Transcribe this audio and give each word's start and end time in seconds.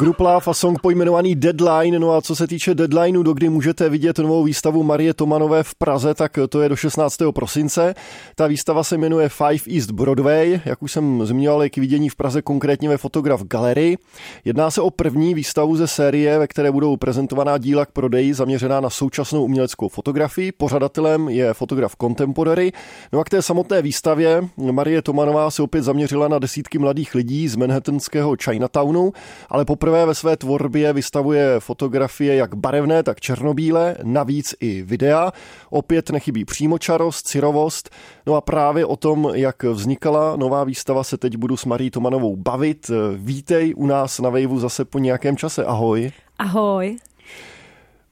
Group 0.00 0.20
Love 0.20 0.46
a 0.46 0.54
song 0.54 0.80
pojmenovaný 0.80 1.34
Deadline. 1.34 1.98
No 1.98 2.12
a 2.12 2.22
co 2.22 2.36
se 2.36 2.46
týče 2.46 2.74
deadlineu, 2.74 3.22
do 3.22 3.32
kdy 3.32 3.48
můžete 3.48 3.88
vidět 3.88 4.18
novou 4.18 4.44
výstavu 4.44 4.82
Marie 4.82 5.14
Tomanové 5.14 5.62
v 5.62 5.74
Praze, 5.74 6.14
tak 6.14 6.38
to 6.48 6.60
je 6.62 6.68
do 6.68 6.76
16. 6.76 7.16
prosince. 7.34 7.94
Ta 8.34 8.46
výstava 8.46 8.84
se 8.84 8.98
jmenuje 8.98 9.28
Five 9.28 9.76
East 9.76 9.90
Broadway, 9.90 10.60
jak 10.64 10.82
už 10.82 10.92
jsem 10.92 11.26
zmiňoval, 11.26 11.62
je 11.62 11.70
k 11.70 11.76
vidění 11.76 12.08
v 12.08 12.16
Praze 12.16 12.42
konkrétně 12.42 12.88
ve 12.88 12.96
Fotograf 12.96 13.42
Gallery. 13.42 13.98
Jedná 14.44 14.70
se 14.70 14.80
o 14.80 14.90
první 14.90 15.34
výstavu 15.34 15.76
ze 15.76 15.86
série, 15.86 16.38
ve 16.38 16.46
které 16.46 16.72
budou 16.72 16.96
prezentovaná 16.96 17.58
díla 17.58 17.86
k 17.86 17.90
prodeji 17.90 18.34
zaměřená 18.34 18.80
na 18.80 18.90
současnou 18.90 19.44
uměleckou 19.44 19.88
fotografii. 19.88 20.52
Pořadatelem 20.52 21.28
je 21.28 21.54
fotograf 21.54 21.96
Contemporary. 22.00 22.72
No 23.12 23.20
a 23.20 23.24
k 23.24 23.30
té 23.30 23.42
samotné 23.42 23.82
výstavě 23.82 24.44
Marie 24.56 25.02
Tomanová 25.02 25.50
se 25.50 25.62
opět 25.62 25.82
zaměřila 25.82 26.28
na 26.28 26.38
desítky 26.38 26.78
mladých 26.78 27.14
lidí 27.14 27.48
z 27.48 27.56
manhattanského 27.56 28.36
Chinatownu, 28.44 29.12
ale 29.48 29.64
poprvé 29.64 29.89
ve 29.90 30.14
své 30.14 30.36
tvorbě 30.36 30.92
vystavuje 30.92 31.60
fotografie 31.60 32.34
jak 32.34 32.54
barevné, 32.54 33.02
tak 33.02 33.20
černobílé, 33.20 33.96
navíc 34.02 34.54
i 34.60 34.82
videa. 34.82 35.32
Opět 35.70 36.10
nechybí 36.10 36.44
přímočarost, 36.44 37.26
cirovost. 37.26 37.90
No 38.26 38.34
a 38.34 38.40
právě 38.40 38.86
o 38.86 38.96
tom, 38.96 39.30
jak 39.34 39.62
vznikala 39.62 40.36
nová 40.36 40.64
výstava, 40.64 41.04
se 41.04 41.16
teď 41.16 41.36
budu 41.36 41.56
s 41.56 41.64
Marí 41.64 41.90
Tomanovou 41.90 42.36
bavit. 42.36 42.90
Vítej 43.16 43.74
u 43.76 43.86
nás 43.86 44.18
na 44.18 44.30
Vejvu 44.30 44.58
zase 44.58 44.84
po 44.84 44.98
nějakém 44.98 45.36
čase. 45.36 45.64
Ahoj. 45.64 46.12
Ahoj. 46.38 46.96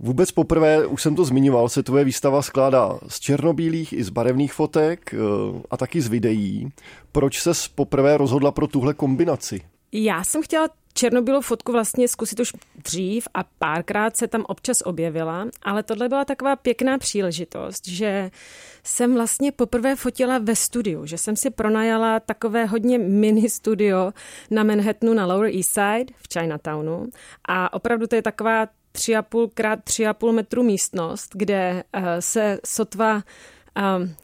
Vůbec 0.00 0.32
poprvé, 0.32 0.86
už 0.86 1.02
jsem 1.02 1.16
to 1.16 1.24
zmiňoval, 1.24 1.68
se 1.68 1.82
tvoje 1.82 2.04
výstava 2.04 2.42
skládá 2.42 2.98
z 3.08 3.20
černobílých 3.20 3.92
i 3.92 4.04
z 4.04 4.08
barevných 4.08 4.52
fotek 4.52 5.14
eh, 5.14 5.18
a 5.70 5.76
taky 5.76 6.00
z 6.00 6.08
videí. 6.08 6.68
Proč 7.12 7.40
se 7.40 7.50
poprvé 7.74 8.16
rozhodla 8.16 8.52
pro 8.52 8.66
tuhle 8.66 8.94
kombinaci? 8.94 9.60
Já 9.92 10.24
jsem 10.24 10.42
chtěla 10.42 10.68
černobílou 10.98 11.40
fotku 11.40 11.72
vlastně 11.72 12.08
zkusit 12.08 12.40
už 12.40 12.52
dřív 12.84 13.28
a 13.34 13.44
párkrát 13.58 14.16
se 14.16 14.28
tam 14.28 14.44
občas 14.48 14.82
objevila, 14.84 15.46
ale 15.62 15.82
tohle 15.82 16.08
byla 16.08 16.24
taková 16.24 16.56
pěkná 16.56 16.98
příležitost, 16.98 17.88
že 17.88 18.30
jsem 18.84 19.14
vlastně 19.14 19.52
poprvé 19.52 19.96
fotila 19.96 20.38
ve 20.38 20.56
studiu, 20.56 21.06
že 21.06 21.18
jsem 21.18 21.36
si 21.36 21.50
pronajala 21.50 22.20
takové 22.20 22.64
hodně 22.64 22.98
mini 22.98 23.50
studio 23.50 24.12
na 24.50 24.62
Manhattanu 24.62 25.14
na 25.14 25.26
Lower 25.26 25.54
East 25.54 25.70
Side 25.70 26.12
v 26.16 26.32
Chinatownu. 26.32 27.06
A 27.48 27.72
opravdu 27.72 28.06
to 28.06 28.14
je 28.14 28.22
taková 28.22 28.66
3,5 28.66 29.50
krát 29.54 29.78
3,5 29.78 30.32
metru 30.32 30.62
místnost, 30.62 31.30
kde 31.34 31.84
uh, 31.96 32.02
se 32.20 32.58
sotva 32.66 33.22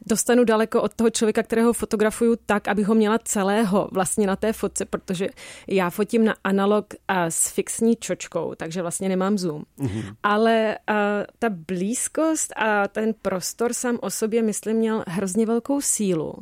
dostanu 0.07 0.45
daleko 0.45 0.83
od 0.83 0.95
toho 0.95 1.11
člověka, 1.11 1.43
kterého 1.43 1.73
fotografuju 1.73 2.37
tak, 2.47 2.69
aby 2.69 2.83
ho 2.83 2.95
měla 2.95 3.19
celého 3.19 3.89
vlastně 3.93 4.27
na 4.27 4.37
té 4.37 4.53
fotce, 4.53 4.85
protože 4.85 5.29
já 5.67 5.91
fotím 5.91 6.25
na 6.25 6.35
analog 6.45 6.87
uh, 6.95 7.17
s 7.29 7.49
fixní 7.49 7.97
čočkou, 7.97 8.55
takže 8.55 8.83
vlastně 8.83 9.09
nemám 9.09 9.39
zoom. 9.39 9.63
Mm-hmm. 9.79 10.15
Ale 10.23 10.79
uh, 10.91 10.97
ta 11.39 11.49
blízkost 11.51 12.53
a 12.57 12.89
ten 12.89 13.15
prostor 13.23 13.73
sám 13.73 13.99
o 14.01 14.11
sobě, 14.11 14.43
myslím, 14.43 14.77
měl 14.77 15.05
hrozně 15.07 15.47
velkou 15.47 15.81
sílu. 15.81 16.35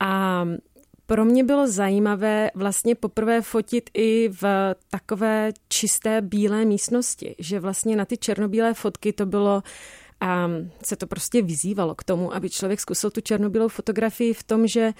A 0.00 0.44
pro 1.06 1.24
mě 1.24 1.44
bylo 1.44 1.66
zajímavé 1.66 2.50
vlastně 2.54 2.94
poprvé 2.94 3.42
fotit 3.42 3.90
i 3.94 4.28
v 4.28 4.74
takové 4.90 5.52
čisté 5.68 6.20
bílé 6.20 6.64
místnosti, 6.64 7.34
že 7.38 7.60
vlastně 7.60 7.96
na 7.96 8.04
ty 8.04 8.16
černobílé 8.16 8.74
fotky 8.74 9.12
to 9.12 9.26
bylo 9.26 9.62
a 10.20 10.48
se 10.84 10.96
to 10.96 11.06
prostě 11.06 11.42
vyzývalo 11.42 11.94
k 11.94 12.04
tomu, 12.04 12.34
aby 12.34 12.50
člověk 12.50 12.80
zkusil 12.80 13.10
tu 13.10 13.20
černobílou 13.20 13.68
fotografii 13.68 14.34
v 14.34 14.42
tom, 14.42 14.66
že 14.66 14.92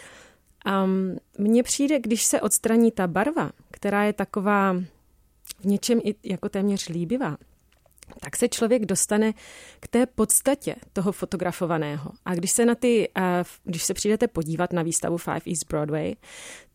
um, 0.85 1.17
mně 1.39 1.63
přijde, 1.63 2.01
když 2.01 2.25
se 2.25 2.41
odstraní 2.41 2.93
ta 2.93 3.07
barva, 3.07 3.51
která 3.71 4.05
je 4.05 4.13
taková 4.13 4.77
v 5.61 5.65
něčem 5.65 6.01
i 6.05 6.15
jako 6.25 6.49
téměř 6.49 6.89
líbivá, 6.89 7.37
tak 8.21 8.37
se 8.37 8.49
člověk 8.49 8.87
dostane 8.87 9.33
k 9.81 9.89
té 9.89 10.07
podstatě 10.07 10.75
toho 10.93 11.13
fotografovaného. 11.13 12.11
A 12.25 12.35
když 12.35 12.51
se 12.51 12.65
na 12.65 12.75
ty, 12.75 13.09
když 13.65 13.85
se 13.85 13.95
přijdete 13.95 14.29
podívat 14.29 14.73
na 14.73 14.83
výstavu 14.83 15.17
Five 15.17 15.41
East 15.47 15.67
Broadway, 15.69 16.15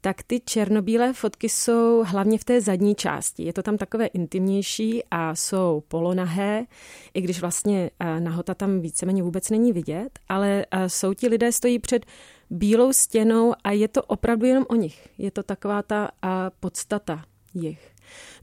tak 0.02 0.24
ty 0.24 0.40
černobílé 0.40 1.14
fotky 1.14 1.50
jsou 1.50 2.04
hlavně 2.08 2.38
v 2.38 2.44
té 2.44 2.62
zadní 2.62 2.96
části. 2.96 3.44
Je 3.44 3.54
to 3.54 3.64
tam 3.64 3.78
takové 3.78 4.06
intimnější 4.06 5.04
a 5.12 5.36
jsou 5.36 5.84
polonahé, 5.88 6.66
i 7.14 7.22
když 7.22 7.42
vlastně 7.42 7.92
nahota 8.20 8.54
tam 8.54 8.80
víceméně 8.80 9.24
vůbec 9.24 9.50
není 9.50 9.74
vidět, 9.74 10.20
ale 10.30 10.66
jsou 10.88 11.14
ti 11.14 11.28
lidé, 11.28 11.52
stojí 11.52 11.80
před 11.80 12.06
bílou 12.50 12.94
stěnou 12.94 13.54
a 13.64 13.72
je 13.72 13.88
to 13.88 14.04
opravdu 14.04 14.46
jenom 14.46 14.66
o 14.70 14.76
nich. 14.76 15.08
Je 15.18 15.32
to 15.32 15.44
taková 15.44 15.82
ta 15.82 16.12
podstata 16.60 17.26
jich. 17.54 17.92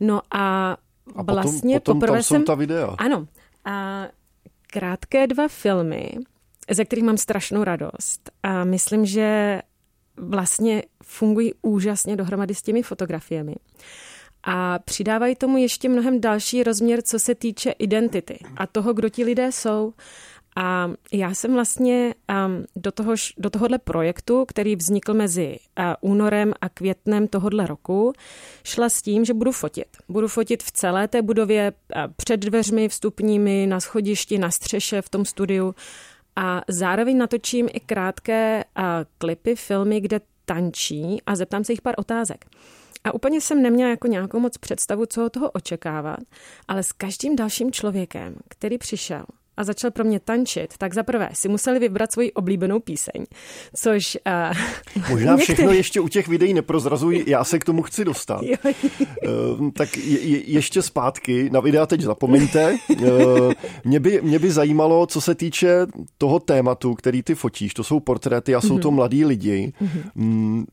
No 0.01 0.21
a 0.35 0.77
a 1.17 1.23
vlastně 1.23 1.81
potom, 1.81 1.95
potom 1.95 2.01
poprvé 2.01 2.17
tam 2.17 2.23
jsou 2.23 2.35
jsem, 2.35 2.45
ta 2.45 2.55
videa. 2.55 2.95
Ano. 2.99 3.27
A 3.65 4.07
krátké 4.67 5.27
dva 5.27 5.49
filmy, 5.49 6.13
ze 6.71 6.85
kterých 6.85 7.05
mám 7.05 7.17
strašnou 7.17 7.65
radost. 7.65 8.31
A 8.43 8.65
myslím, 8.65 9.07
že 9.07 9.63
vlastně 10.17 10.83
fungují 11.03 11.53
úžasně 11.63 12.17
dohromady 12.17 12.55
s 12.55 12.63
těmi 12.63 12.83
fotografiemi. 12.83 13.55
A 14.45 14.79
přidávají 14.79 15.37
tomu 15.37 15.57
ještě 15.57 15.89
mnohem 15.89 16.21
další 16.21 16.63
rozměr, 16.63 17.03
co 17.03 17.19
se 17.19 17.35
týče 17.35 17.71
identity 17.71 18.39
a 18.57 18.67
toho, 18.67 18.93
kdo 18.93 19.09
ti 19.09 19.25
lidé 19.25 19.53
jsou. 19.53 19.93
A 20.61 20.91
já 21.13 21.35
jsem 21.35 21.53
vlastně 21.53 22.15
um, 22.47 22.65
do, 22.77 22.93
toho, 22.93 23.15
do 23.39 23.51
tohohle 23.51 23.79
projektu, 23.79 24.45
který 24.45 24.77
vznikl 24.77 25.15
mezi 25.15 25.59
uh, 25.79 26.11
únorem 26.11 26.55
a 26.61 26.69
květnem 26.69 27.29
tohohle 27.29 27.67
roku, 27.67 28.13
šla 28.65 28.89
s 28.89 29.03
tím, 29.03 29.25
že 29.25 29.35
budu 29.35 29.53
fotit. 29.53 29.87
Budu 30.09 30.29
fotit 30.29 30.63
v 30.63 30.73
celé 30.73 31.09
té 31.09 31.23
budově 31.23 31.73
uh, 31.73 32.03
před 32.17 32.37
dveřmi 32.37 32.89
vstupními, 32.89 33.67
na 33.67 33.81
schodišti, 33.81 34.39
na 34.39 34.51
střeše 34.51 35.03
v 35.03 35.09
tom 35.09 35.25
studiu 35.25 35.75
a 36.37 36.63
zároveň 36.69 37.19
natočím 37.19 37.69
i 37.73 37.81
krátké 37.81 38.65
uh, 38.79 38.85
klipy, 39.19 39.57
filmy, 39.57 40.01
kde 40.01 40.21
tančí 40.45 41.23
a 41.27 41.37
zeptám 41.37 41.65
se 41.65 41.73
jich 41.73 41.83
pár 41.83 41.95
otázek. 41.99 42.45
A 43.05 43.15
úplně 43.15 43.41
jsem 43.41 43.63
neměla 43.63 43.91
jako 43.91 44.07
nějakou 44.07 44.41
moc 44.41 44.59
představu, 44.59 45.07
co 45.07 45.27
od 45.27 45.33
toho 45.33 45.51
očekávat, 45.51 46.21
ale 46.69 46.83
s 46.83 46.93
každým 46.93 47.37
dalším 47.37 47.73
člověkem, 47.73 48.37
který 48.49 48.79
přišel, 48.79 49.25
a 49.59 49.65
začal 49.65 49.91
pro 49.91 50.05
mě 50.05 50.21
tančit, 50.21 50.75
tak 50.79 50.95
zaprvé 50.95 51.29
si 51.33 51.49
museli 51.49 51.79
vybrat 51.79 52.13
svoji 52.13 52.33
oblíbenou 52.33 52.81
píseň, 52.81 53.27
což... 53.77 54.19
Uh, 54.97 55.03
Možná 55.11 55.33
některý... 55.33 55.55
všechno 55.55 55.73
ještě 55.73 56.01
u 56.01 56.09
těch 56.09 56.29
videí 56.29 56.55
neprozrazují, 56.55 57.25
já 57.27 57.45
se 57.45 57.59
k 57.59 57.65
tomu 57.65 57.83
chci 57.83 58.05
dostat. 58.05 58.43
uh, 58.43 59.71
tak 59.71 59.97
je, 59.97 60.21
je, 60.21 60.51
ještě 60.51 60.83
zpátky, 60.83 61.51
na 61.51 61.61
videa 61.61 61.87
teď 61.87 62.01
zapomeňte. 62.01 62.77
Uh, 62.91 63.53
mě, 63.85 64.01
by, 64.01 64.21
mě 64.23 64.39
by 64.39 64.51
zajímalo, 64.51 65.07
co 65.07 65.21
se 65.21 65.35
týče 65.35 65.87
toho 66.19 66.41
tématu, 66.41 66.95
který 66.95 67.23
ty 67.23 67.35
fotíš, 67.35 67.75
to 67.75 67.85
jsou 67.85 68.01
portréty 68.01 68.55
a 68.55 68.61
jsou 68.61 68.77
mm-hmm. 68.77 68.83
to 68.83 68.91
mladí 68.91 69.25
lidi. 69.25 69.73
Mm-hmm. 69.83 70.65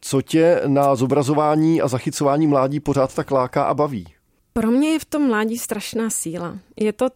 Co 0.00 0.22
tě 0.22 0.60
na 0.66 0.94
zobrazování 0.94 1.80
a 1.80 1.88
zachycování 1.88 2.46
mládí 2.46 2.80
pořád 2.80 3.14
tak 3.14 3.30
láká 3.30 3.64
a 3.64 3.74
baví? 3.74 4.06
Pro 4.52 4.70
mě 4.70 4.88
je 4.88 4.98
v 4.98 5.04
tom 5.04 5.26
mládí 5.26 5.58
strašná 5.58 6.10
síla. 6.10 6.58
Je 6.80 6.92
to 6.92 7.08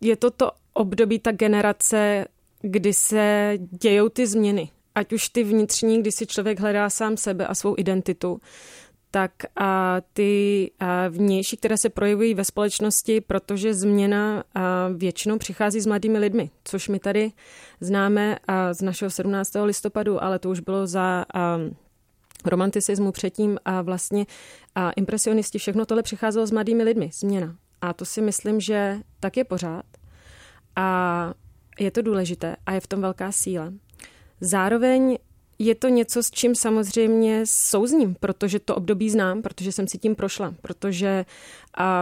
je 0.00 0.16
to 0.16 0.30
to 0.30 0.50
období, 0.72 1.18
ta 1.18 1.32
generace, 1.32 2.24
kdy 2.62 2.94
se 2.94 3.52
dějou 3.82 4.08
ty 4.08 4.26
změny. 4.26 4.70
Ať 4.94 5.12
už 5.12 5.28
ty 5.28 5.44
vnitřní, 5.44 6.00
kdy 6.00 6.12
si 6.12 6.26
člověk 6.26 6.60
hledá 6.60 6.90
sám 6.90 7.16
sebe 7.16 7.46
a 7.46 7.54
svou 7.54 7.74
identitu, 7.78 8.40
tak 9.10 9.32
a 9.56 10.00
ty 10.12 10.70
a 10.78 11.08
vnější, 11.08 11.56
které 11.56 11.76
se 11.78 11.90
projevují 11.90 12.34
ve 12.34 12.44
společnosti, 12.44 13.20
protože 13.20 13.74
změna 13.74 14.44
a 14.54 14.88
většinou 14.88 15.38
přichází 15.38 15.80
s 15.80 15.86
mladými 15.86 16.18
lidmi, 16.18 16.50
což 16.64 16.88
my 16.88 16.98
tady 16.98 17.32
známe 17.80 18.38
a 18.48 18.74
z 18.74 18.82
našeho 18.82 19.10
17. 19.10 19.50
listopadu, 19.64 20.24
ale 20.24 20.38
to 20.38 20.50
už 20.50 20.60
bylo 20.60 20.86
za 20.86 21.24
a, 21.34 21.58
romanticismu 22.44 23.12
předtím 23.12 23.58
a 23.64 23.82
vlastně 23.82 24.26
a 24.74 24.90
impresionisti, 24.90 25.58
všechno 25.58 25.86
tohle 25.86 26.02
přicházelo 26.02 26.46
s 26.46 26.50
mladými 26.50 26.82
lidmi, 26.82 27.10
změna. 27.12 27.56
A 27.80 27.92
to 27.92 28.04
si 28.04 28.20
myslím, 28.20 28.60
že 28.60 29.00
tak 29.20 29.36
je 29.36 29.44
pořád. 29.44 29.84
A 30.76 31.34
je 31.78 31.90
to 31.90 32.02
důležité 32.02 32.56
a 32.66 32.72
je 32.72 32.80
v 32.80 32.86
tom 32.86 33.00
velká 33.00 33.32
síla. 33.32 33.72
Zároveň 34.40 35.18
je 35.58 35.74
to 35.74 35.88
něco, 35.88 36.22
s 36.22 36.30
čím 36.30 36.54
samozřejmě 36.54 37.42
souzním, 37.44 38.14
protože 38.20 38.60
to 38.60 38.74
období 38.74 39.10
znám, 39.10 39.42
protože 39.42 39.72
jsem 39.72 39.88
si 39.88 39.98
tím 39.98 40.14
prošla, 40.14 40.54
protože 40.62 41.24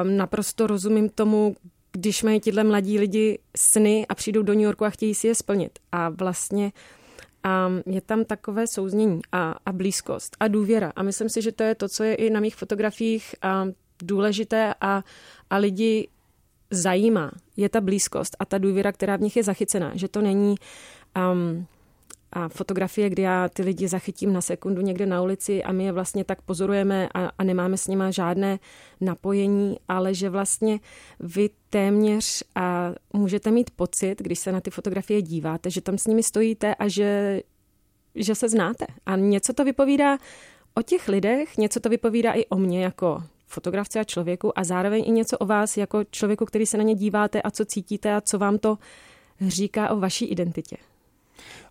um, 0.03 0.17
naprosto 0.17 0.67
rozumím 0.67 1.09
tomu, 1.09 1.57
když 1.93 2.23
mají 2.23 2.41
tyhle 2.41 2.65
mladí 2.65 2.99
lidi 2.99 3.39
sny 3.57 4.07
a 4.09 4.15
přijdou 4.15 4.43
do 4.43 4.53
New 4.53 4.63
Yorku 4.63 4.85
a 4.85 4.91
chtějí 4.91 5.15
si 5.15 5.27
je 5.27 5.35
splnit. 5.35 5.79
A 5.93 6.09
vlastně 6.09 6.73
um, 7.45 7.95
je 7.95 8.01
tam 8.01 8.25
takové 8.25 8.67
souznění 8.67 9.21
a, 9.33 9.55
a 9.67 9.73
blízkost 9.73 10.37
a 10.41 10.49
důvěra. 10.49 10.93
A 10.97 11.03
myslím 11.03 11.29
si, 11.29 11.43
že 11.43 11.53
to 11.53 11.63
je 11.63 11.75
to, 11.75 11.89
co 11.89 12.05
je 12.05 12.15
i 12.15 12.31
na 12.31 12.41
mých 12.41 12.57
fotografiích 12.57 13.35
um, 13.65 13.75
důležité 14.03 14.75
a, 14.81 15.03
a 15.51 15.57
lidi 15.57 16.09
zajímá, 16.71 17.31
je 17.57 17.69
ta 17.69 17.81
blízkost 17.81 18.37
a 18.39 18.45
ta 18.45 18.59
důvěra, 18.59 18.93
která 18.93 19.17
v 19.17 19.21
nich 19.21 19.37
je 19.37 19.43
zachycená, 19.43 19.93
že 19.95 20.09
to 20.09 20.23
není 20.23 20.55
um, 21.33 21.67
a 22.35 22.49
fotografie, 22.49 23.11
kdy 23.11 23.23
já 23.23 23.49
ty 23.49 23.63
lidi 23.63 23.89
zachytím 23.89 24.33
na 24.33 24.41
sekundu 24.41 24.83
někde 24.83 25.07
na 25.07 25.23
ulici 25.23 25.65
a 25.65 25.73
my 25.73 25.85
je 25.85 25.93
vlastně 25.93 26.25
tak 26.25 26.43
pozorujeme 26.43 27.09
a, 27.15 27.31
a 27.39 27.45
nemáme 27.45 27.77
s 27.77 27.87
nima 27.87 28.11
žádné 28.11 28.59
napojení, 29.01 29.77
ale 29.89 30.15
že 30.15 30.31
vlastně 30.31 30.81
vy 31.21 31.51
téměř 31.71 32.45
a 32.55 32.93
můžete 33.13 33.51
mít 33.51 33.71
pocit, 33.71 34.23
když 34.23 34.39
se 34.39 34.53
na 34.53 34.61
ty 34.61 34.71
fotografie 34.71 35.23
díváte, 35.23 35.71
že 35.71 35.81
tam 35.81 35.99
s 35.99 36.07
nimi 36.07 36.23
stojíte 36.23 36.75
a 36.75 36.89
že, 36.89 37.41
že 38.15 38.35
se 38.35 38.49
znáte. 38.49 38.87
A 39.07 39.17
něco 39.17 39.53
to 39.53 39.65
vypovídá 39.65 40.19
o 40.75 40.83
těch 40.83 41.09
lidech, 41.09 41.59
něco 41.59 41.81
to 41.81 41.89
vypovídá 41.89 42.33
i 42.33 42.47
o 42.47 42.57
mně 42.57 42.85
jako 42.85 43.23
fotografce 43.55 44.01
a 44.01 44.05
člověku 44.05 44.59
a 44.59 44.65
zároveň 44.65 45.05
i 45.07 45.11
něco 45.11 45.39
o 45.39 45.47
vás 45.47 45.77
jako 45.77 46.05
člověku, 46.11 46.45
který 46.45 46.67
se 46.67 46.77
na 46.77 46.83
ně 46.83 46.95
díváte 46.95 47.43
a 47.43 47.51
co 47.51 47.65
cítíte 47.65 48.15
a 48.15 48.21
co 48.21 48.39
vám 48.39 48.59
to 48.59 48.79
říká 49.41 49.91
o 49.91 50.01
vaší 50.01 50.25
identitě. 50.25 50.77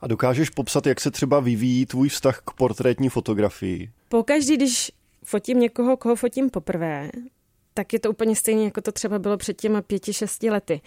A 0.02 0.08
dokážeš 0.08 0.50
popsat, 0.50 0.88
jak 0.88 1.02
se 1.02 1.12
třeba 1.12 1.40
vyvíjí 1.40 1.86
tvůj 1.86 2.10
vztah 2.10 2.42
k 2.46 2.52
portrétní 2.52 3.10
fotografii? 3.10 3.92
Pokaždý, 4.10 4.58
když 4.58 4.92
fotím 5.24 5.60
někoho, 5.60 5.98
koho 5.98 6.16
fotím 6.16 6.50
poprvé, 6.50 7.10
tak 7.74 7.94
je 7.94 8.00
to 8.00 8.10
úplně 8.10 8.36
stejné, 8.36 8.64
jako 8.64 8.82
to 8.82 8.92
třeba 8.92 9.20
bylo 9.20 9.38
před 9.38 9.62
těma 9.62 9.82
pěti, 9.82 10.14
šesti 10.14 10.50
lety. 10.50 10.82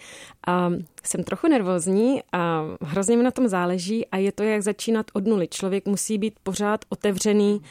A 0.47 0.71
jsem 1.03 1.23
trochu 1.23 1.47
nervózní 1.47 2.21
a 2.31 2.63
hrozně 2.81 3.17
mi 3.17 3.23
na 3.23 3.31
tom 3.31 3.47
záleží 3.47 4.07
a 4.07 4.17
je 4.17 4.31
to, 4.31 4.43
jak 4.43 4.61
začínat 4.61 5.05
od 5.13 5.27
nuly. 5.27 5.47
Člověk 5.47 5.85
musí 5.85 6.17
být 6.17 6.33
pořád 6.43 6.85
otevřený 6.89 7.61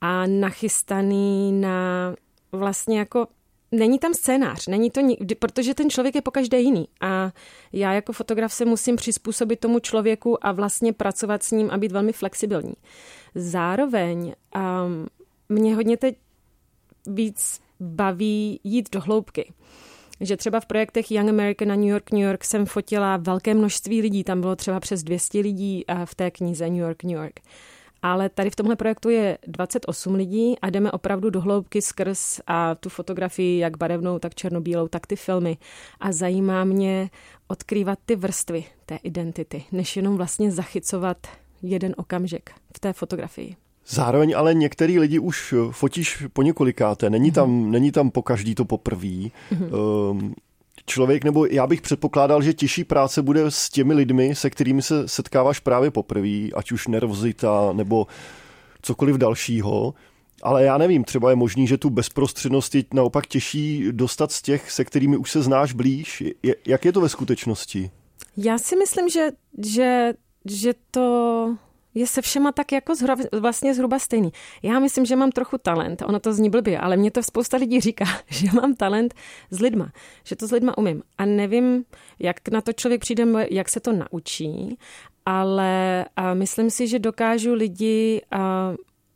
a 0.00 0.26
nachystaný 0.26 1.52
na 1.52 2.14
vlastně 2.52 2.98
jako 2.98 3.26
Není 3.72 3.98
tam 3.98 4.14
scénář, 4.14 4.66
není 4.66 4.90
to 4.90 5.00
nikdy, 5.00 5.34
protože 5.34 5.74
ten 5.74 5.90
člověk 5.90 6.14
je 6.14 6.22
po 6.22 6.30
každé 6.30 6.60
jiný 6.60 6.88
a 7.00 7.32
já 7.72 7.92
jako 7.92 8.12
fotograf 8.12 8.52
se 8.52 8.64
musím 8.64 8.96
přizpůsobit 8.96 9.60
tomu 9.60 9.78
člověku 9.78 10.46
a 10.46 10.52
vlastně 10.52 10.92
pracovat 10.92 11.42
s 11.42 11.50
ním 11.50 11.70
a 11.70 11.78
být 11.78 11.92
velmi 11.92 12.12
flexibilní. 12.12 12.74
Zároveň 13.34 14.34
um, 14.56 15.06
mě 15.48 15.74
hodně 15.74 15.96
teď 15.96 16.16
víc 17.06 17.60
baví 17.80 18.60
jít 18.64 18.88
do 18.92 19.00
hloubky. 19.00 19.52
Že 20.20 20.36
třeba 20.36 20.60
v 20.60 20.66
projektech 20.66 21.10
Young 21.10 21.28
American 21.28 21.68
na 21.68 21.76
New 21.76 21.88
York, 21.88 22.10
New 22.12 22.22
York 22.22 22.44
jsem 22.44 22.66
fotila 22.66 23.16
velké 23.16 23.54
množství 23.54 24.02
lidí, 24.02 24.24
tam 24.24 24.40
bylo 24.40 24.56
třeba 24.56 24.80
přes 24.80 25.02
200 25.02 25.38
lidí 25.38 25.84
v 26.04 26.14
té 26.14 26.30
knize 26.30 26.68
New 26.68 26.78
York, 26.78 27.04
New 27.04 27.16
York. 27.16 27.40
Ale 28.02 28.28
tady 28.28 28.50
v 28.50 28.56
tomhle 28.56 28.76
projektu 28.76 29.08
je 29.08 29.38
28 29.46 30.14
lidí 30.14 30.58
a 30.58 30.70
jdeme 30.70 30.92
opravdu 30.92 31.30
do 31.30 31.40
hloubky 31.40 31.82
skrz 31.82 32.40
a 32.46 32.74
tu 32.74 32.88
fotografii, 32.88 33.58
jak 33.58 33.76
barevnou, 33.76 34.18
tak 34.18 34.34
černobílou, 34.34 34.88
tak 34.88 35.06
ty 35.06 35.16
filmy. 35.16 35.58
A 36.00 36.12
zajímá 36.12 36.64
mě 36.64 37.10
odkrývat 37.48 37.98
ty 38.06 38.16
vrstvy 38.16 38.64
té 38.86 38.96
identity, 39.02 39.64
než 39.72 39.96
jenom 39.96 40.16
vlastně 40.16 40.52
zachycovat 40.52 41.26
jeden 41.62 41.94
okamžik 41.96 42.50
v 42.76 42.80
té 42.80 42.92
fotografii. 42.92 43.56
Zároveň 43.86 44.34
ale 44.36 44.54
některý 44.54 44.98
lidi 44.98 45.18
už 45.18 45.54
fotíš 45.70 46.26
po 46.32 46.42
několikáté, 46.42 47.10
není 47.10 47.32
tam, 47.32 47.50
mm-hmm. 47.50 47.70
není 47.70 47.92
tam 47.92 48.10
po 48.10 48.22
každý 48.22 48.54
to 48.54 48.64
poprvý. 48.64 49.32
Mm-hmm. 49.52 50.10
Um, 50.10 50.34
člověk, 50.86 51.24
nebo 51.24 51.46
já 51.46 51.66
bych 51.66 51.80
předpokládal, 51.80 52.42
že 52.42 52.54
těžší 52.54 52.84
práce 52.84 53.22
bude 53.22 53.50
s 53.50 53.68
těmi 53.68 53.94
lidmi, 53.94 54.34
se 54.34 54.50
kterými 54.50 54.82
se 54.82 55.08
setkáváš 55.08 55.60
právě 55.60 55.90
poprvé, 55.90 56.48
ať 56.54 56.72
už 56.72 56.86
nervozita 56.86 57.72
nebo 57.72 58.06
cokoliv 58.82 59.16
dalšího. 59.16 59.94
Ale 60.42 60.64
já 60.64 60.78
nevím, 60.78 61.04
třeba 61.04 61.30
je 61.30 61.36
možný, 61.36 61.66
že 61.66 61.78
tu 61.78 61.90
bezprostřednost 61.90 62.74
je 62.74 62.84
naopak 62.94 63.26
těžší 63.26 63.84
dostat 63.90 64.32
z 64.32 64.42
těch, 64.42 64.70
se 64.70 64.84
kterými 64.84 65.16
už 65.16 65.30
se 65.30 65.42
znáš 65.42 65.72
blíž. 65.72 66.22
Jak 66.66 66.84
je 66.84 66.92
to 66.92 67.00
ve 67.00 67.08
skutečnosti? 67.08 67.90
Já 68.36 68.58
si 68.58 68.76
myslím, 68.76 69.08
že, 69.08 69.28
že, 69.58 70.12
že 70.44 70.74
to 70.90 71.56
je 71.94 72.06
se 72.06 72.22
všema 72.22 72.52
tak 72.52 72.72
jako 72.72 72.94
zhruba, 72.94 73.24
vlastně 73.40 73.74
zhruba 73.74 73.98
stejný. 73.98 74.32
Já 74.62 74.78
myslím, 74.78 75.04
že 75.04 75.16
mám 75.16 75.30
trochu 75.30 75.58
talent, 75.58 76.02
ono 76.06 76.20
to 76.20 76.32
zní 76.32 76.50
blbě, 76.50 76.78
ale 76.78 76.96
mě 76.96 77.10
to 77.10 77.22
spousta 77.22 77.56
lidí 77.56 77.80
říká, 77.80 78.04
že 78.28 78.48
mám 78.54 78.74
talent 78.74 79.14
s 79.50 79.60
lidma, 79.60 79.92
že 80.24 80.36
to 80.36 80.48
s 80.48 80.52
lidma 80.52 80.78
umím. 80.78 81.02
A 81.18 81.24
nevím, 81.24 81.84
jak 82.18 82.48
na 82.48 82.60
to 82.60 82.72
člověk 82.72 83.00
přijde, 83.00 83.26
jak 83.50 83.68
se 83.68 83.80
to 83.80 83.92
naučí, 83.92 84.78
ale 85.26 86.04
myslím 86.34 86.70
si, 86.70 86.88
že 86.88 86.98
dokážu 86.98 87.54
lidi 87.54 88.22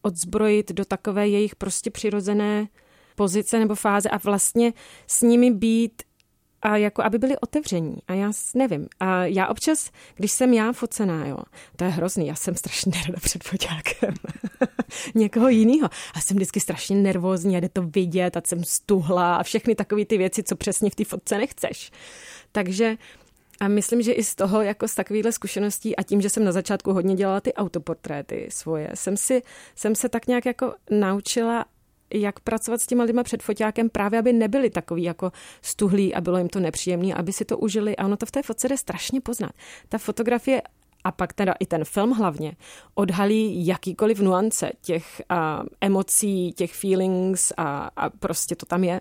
odzbrojit 0.03 0.73
do 0.73 0.85
takové 0.85 1.29
jejich 1.29 1.57
prostě 1.57 1.91
přirozené 1.91 2.69
pozice 3.15 3.59
nebo 3.59 3.75
fáze 3.75 4.09
a 4.09 4.19
vlastně 4.19 4.73
s 5.07 5.23
nimi 5.23 5.51
být 5.51 6.03
a 6.65 6.77
jako 6.77 7.03
aby 7.03 7.19
byli 7.19 7.39
otevření. 7.39 7.97
A 8.09 8.15
já 8.15 8.33
nevím. 8.55 8.89
A 9.01 9.25
já 9.25 9.49
občas, 9.49 9.91
když 10.15 10.33
jsem 10.33 10.55
já 10.55 10.73
focená, 10.73 11.27
jo, 11.27 11.39
to 11.77 11.85
je 11.85 11.91
hrozný, 11.91 12.27
já 12.27 12.35
jsem 12.35 12.55
strašně 12.55 12.93
nerada 12.97 13.21
před 13.21 13.45
foťákem 13.45 14.15
někoho 15.15 15.49
jiného. 15.49 15.89
A 16.15 16.21
jsem 16.21 16.37
vždycky 16.37 16.61
strašně 16.61 16.97
nervózní 16.97 17.57
a 17.57 17.61
jde 17.61 17.69
to 17.69 17.83
vidět 17.83 18.37
a 18.37 18.43
jsem 18.47 18.65
stuhla 18.65 19.37
a 19.37 19.43
všechny 19.43 19.75
takové 19.75 20.05
ty 20.05 20.19
věci, 20.19 20.43
co 20.43 20.57
přesně 20.57 20.91
v 20.91 20.95
té 20.95 21.05
fotce 21.05 21.39
nechceš. 21.39 21.91
Takže 22.53 22.97
a 23.61 23.69
myslím, 23.69 24.03
že 24.03 24.13
i 24.13 24.25
z 24.25 24.35
toho, 24.35 24.63
jako 24.63 24.89
z 24.89 24.95
takovýchhle 24.95 25.33
zkušeností 25.33 25.97
a 25.97 26.03
tím, 26.03 26.21
že 26.21 26.31
jsem 26.31 26.45
na 26.45 26.53
začátku 26.53 26.93
hodně 26.93 27.15
dělala 27.15 27.41
ty 27.41 27.55
autoportréty 27.55 28.49
svoje, 28.51 28.91
jsem, 28.95 29.17
si, 29.17 29.43
jsem 29.75 29.95
se 29.95 30.09
tak 30.09 30.27
nějak 30.27 30.47
jako 30.47 30.75
naučila 30.91 31.65
jak 32.15 32.41
pracovat 32.41 32.81
s 32.81 32.87
těma 32.87 33.05
lidma 33.05 33.23
před 33.23 33.43
foťákem, 33.43 33.91
právě 33.91 34.19
aby 34.19 34.33
nebyli 34.33 34.71
takový 34.71 35.03
jako 35.03 35.33
stuhlí 35.63 36.15
a 36.15 36.21
bylo 36.21 36.39
jim 36.39 36.49
to 36.49 36.61
nepříjemné, 36.61 37.15
aby 37.15 37.33
si 37.33 37.45
to 37.45 37.59
užili. 37.59 37.97
A 37.97 38.05
ono 38.05 38.17
to 38.17 38.27
v 38.27 38.31
té 38.31 38.43
fotce 38.43 38.69
jde 38.69 38.77
strašně 38.77 39.21
poznat. 39.21 39.53
Ta 39.89 39.99
fotografie 39.99 40.63
a 41.05 41.13
pak 41.13 41.33
teda 41.33 41.55
i 41.61 41.67
ten 41.67 41.85
film 41.85 42.11
hlavně 42.11 42.57
odhalí 42.95 43.67
jakýkoliv 43.67 44.21
nuance 44.21 44.71
těch 44.83 45.23
a, 45.29 45.63
emocí, 45.81 46.53
těch 46.53 46.75
feelings 46.75 47.53
a, 47.57 47.91
a 47.97 48.11
prostě 48.11 48.57
to 48.57 48.67
tam 48.67 48.85
je. 48.85 49.01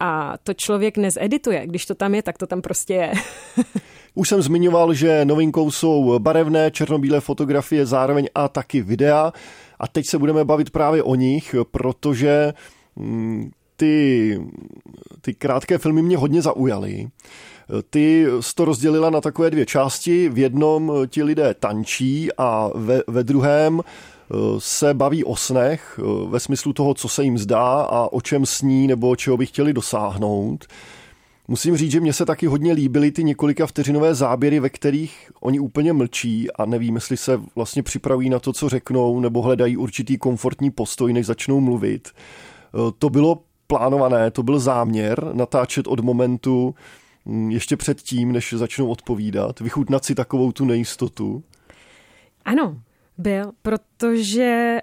A 0.00 0.34
to 0.42 0.54
člověk 0.54 0.96
nezedituje. 0.96 1.66
Když 1.66 1.86
to 1.86 1.94
tam 1.94 2.14
je, 2.14 2.22
tak 2.22 2.38
to 2.38 2.46
tam 2.46 2.62
prostě 2.62 2.94
je. 2.94 3.12
Už 4.14 4.28
jsem 4.28 4.42
zmiňoval, 4.42 4.94
že 4.94 5.24
novinkou 5.24 5.70
jsou 5.70 6.18
barevné 6.18 6.70
černobílé 6.70 7.20
fotografie, 7.20 7.86
zároveň 7.86 8.28
a 8.34 8.48
taky 8.48 8.82
videa. 8.82 9.32
A 9.80 9.88
teď 9.88 10.06
se 10.06 10.18
budeme 10.18 10.44
bavit 10.44 10.70
právě 10.70 11.02
o 11.02 11.14
nich, 11.14 11.54
protože 11.70 12.52
mm, 12.96 13.50
ty, 13.76 14.40
ty 15.20 15.34
krátké 15.34 15.78
filmy 15.78 16.02
mě 16.02 16.16
hodně 16.16 16.42
zaujaly. 16.42 17.08
Ty 17.90 18.26
jsi 18.40 18.54
to 18.54 18.64
rozdělila 18.64 19.10
na 19.10 19.20
takové 19.20 19.50
dvě 19.50 19.66
části. 19.66 20.28
V 20.28 20.38
jednom 20.38 20.92
ti 21.06 21.22
lidé 21.22 21.54
tančí 21.54 22.28
a 22.38 22.70
ve, 22.74 23.02
ve 23.06 23.24
druhém 23.24 23.80
eh, 23.80 24.34
se 24.58 24.94
baví 24.94 25.24
o 25.24 25.36
snech 25.36 26.00
eh, 26.02 26.30
ve 26.30 26.40
smyslu 26.40 26.72
toho, 26.72 26.94
co 26.94 27.08
se 27.08 27.24
jim 27.24 27.38
zdá 27.38 27.80
a 27.80 28.12
o 28.12 28.20
čem 28.20 28.46
sní 28.46 28.86
nebo 28.86 29.16
čeho 29.16 29.36
by 29.36 29.46
chtěli 29.46 29.72
dosáhnout. 29.72 30.66
Musím 31.50 31.76
říct, 31.76 31.90
že 31.90 32.00
mně 32.00 32.12
se 32.12 32.26
taky 32.26 32.46
hodně 32.46 32.72
líbily 32.72 33.10
ty 33.10 33.24
několika 33.24 33.66
vteřinové 33.66 34.14
záběry, 34.14 34.60
ve 34.60 34.70
kterých 34.70 35.30
oni 35.40 35.60
úplně 35.60 35.92
mlčí 35.92 36.50
a 36.50 36.66
nevím, 36.66 36.94
jestli 36.94 37.16
se 37.16 37.40
vlastně 37.54 37.82
připraví 37.82 38.30
na 38.30 38.38
to, 38.38 38.52
co 38.52 38.68
řeknou, 38.68 39.20
nebo 39.20 39.42
hledají 39.42 39.76
určitý 39.76 40.18
komfortní 40.18 40.70
postoj, 40.70 41.12
než 41.12 41.26
začnou 41.26 41.60
mluvit. 41.60 42.08
Eh, 42.08 42.78
to 42.98 43.10
bylo 43.10 43.42
plánované, 43.66 44.30
to 44.30 44.42
byl 44.42 44.58
záměr 44.58 45.30
natáčet 45.32 45.86
od 45.86 46.00
momentu 46.00 46.74
ještě 47.48 47.76
před 47.76 48.02
tím, 48.02 48.32
než 48.32 48.54
začnou 48.56 48.88
odpovídat, 48.88 49.60
vychutnat 49.60 50.04
si 50.04 50.14
takovou 50.14 50.52
tu 50.52 50.64
nejistotu. 50.64 51.42
Ano, 52.44 52.80
byl, 53.18 53.52
protože 53.62 54.78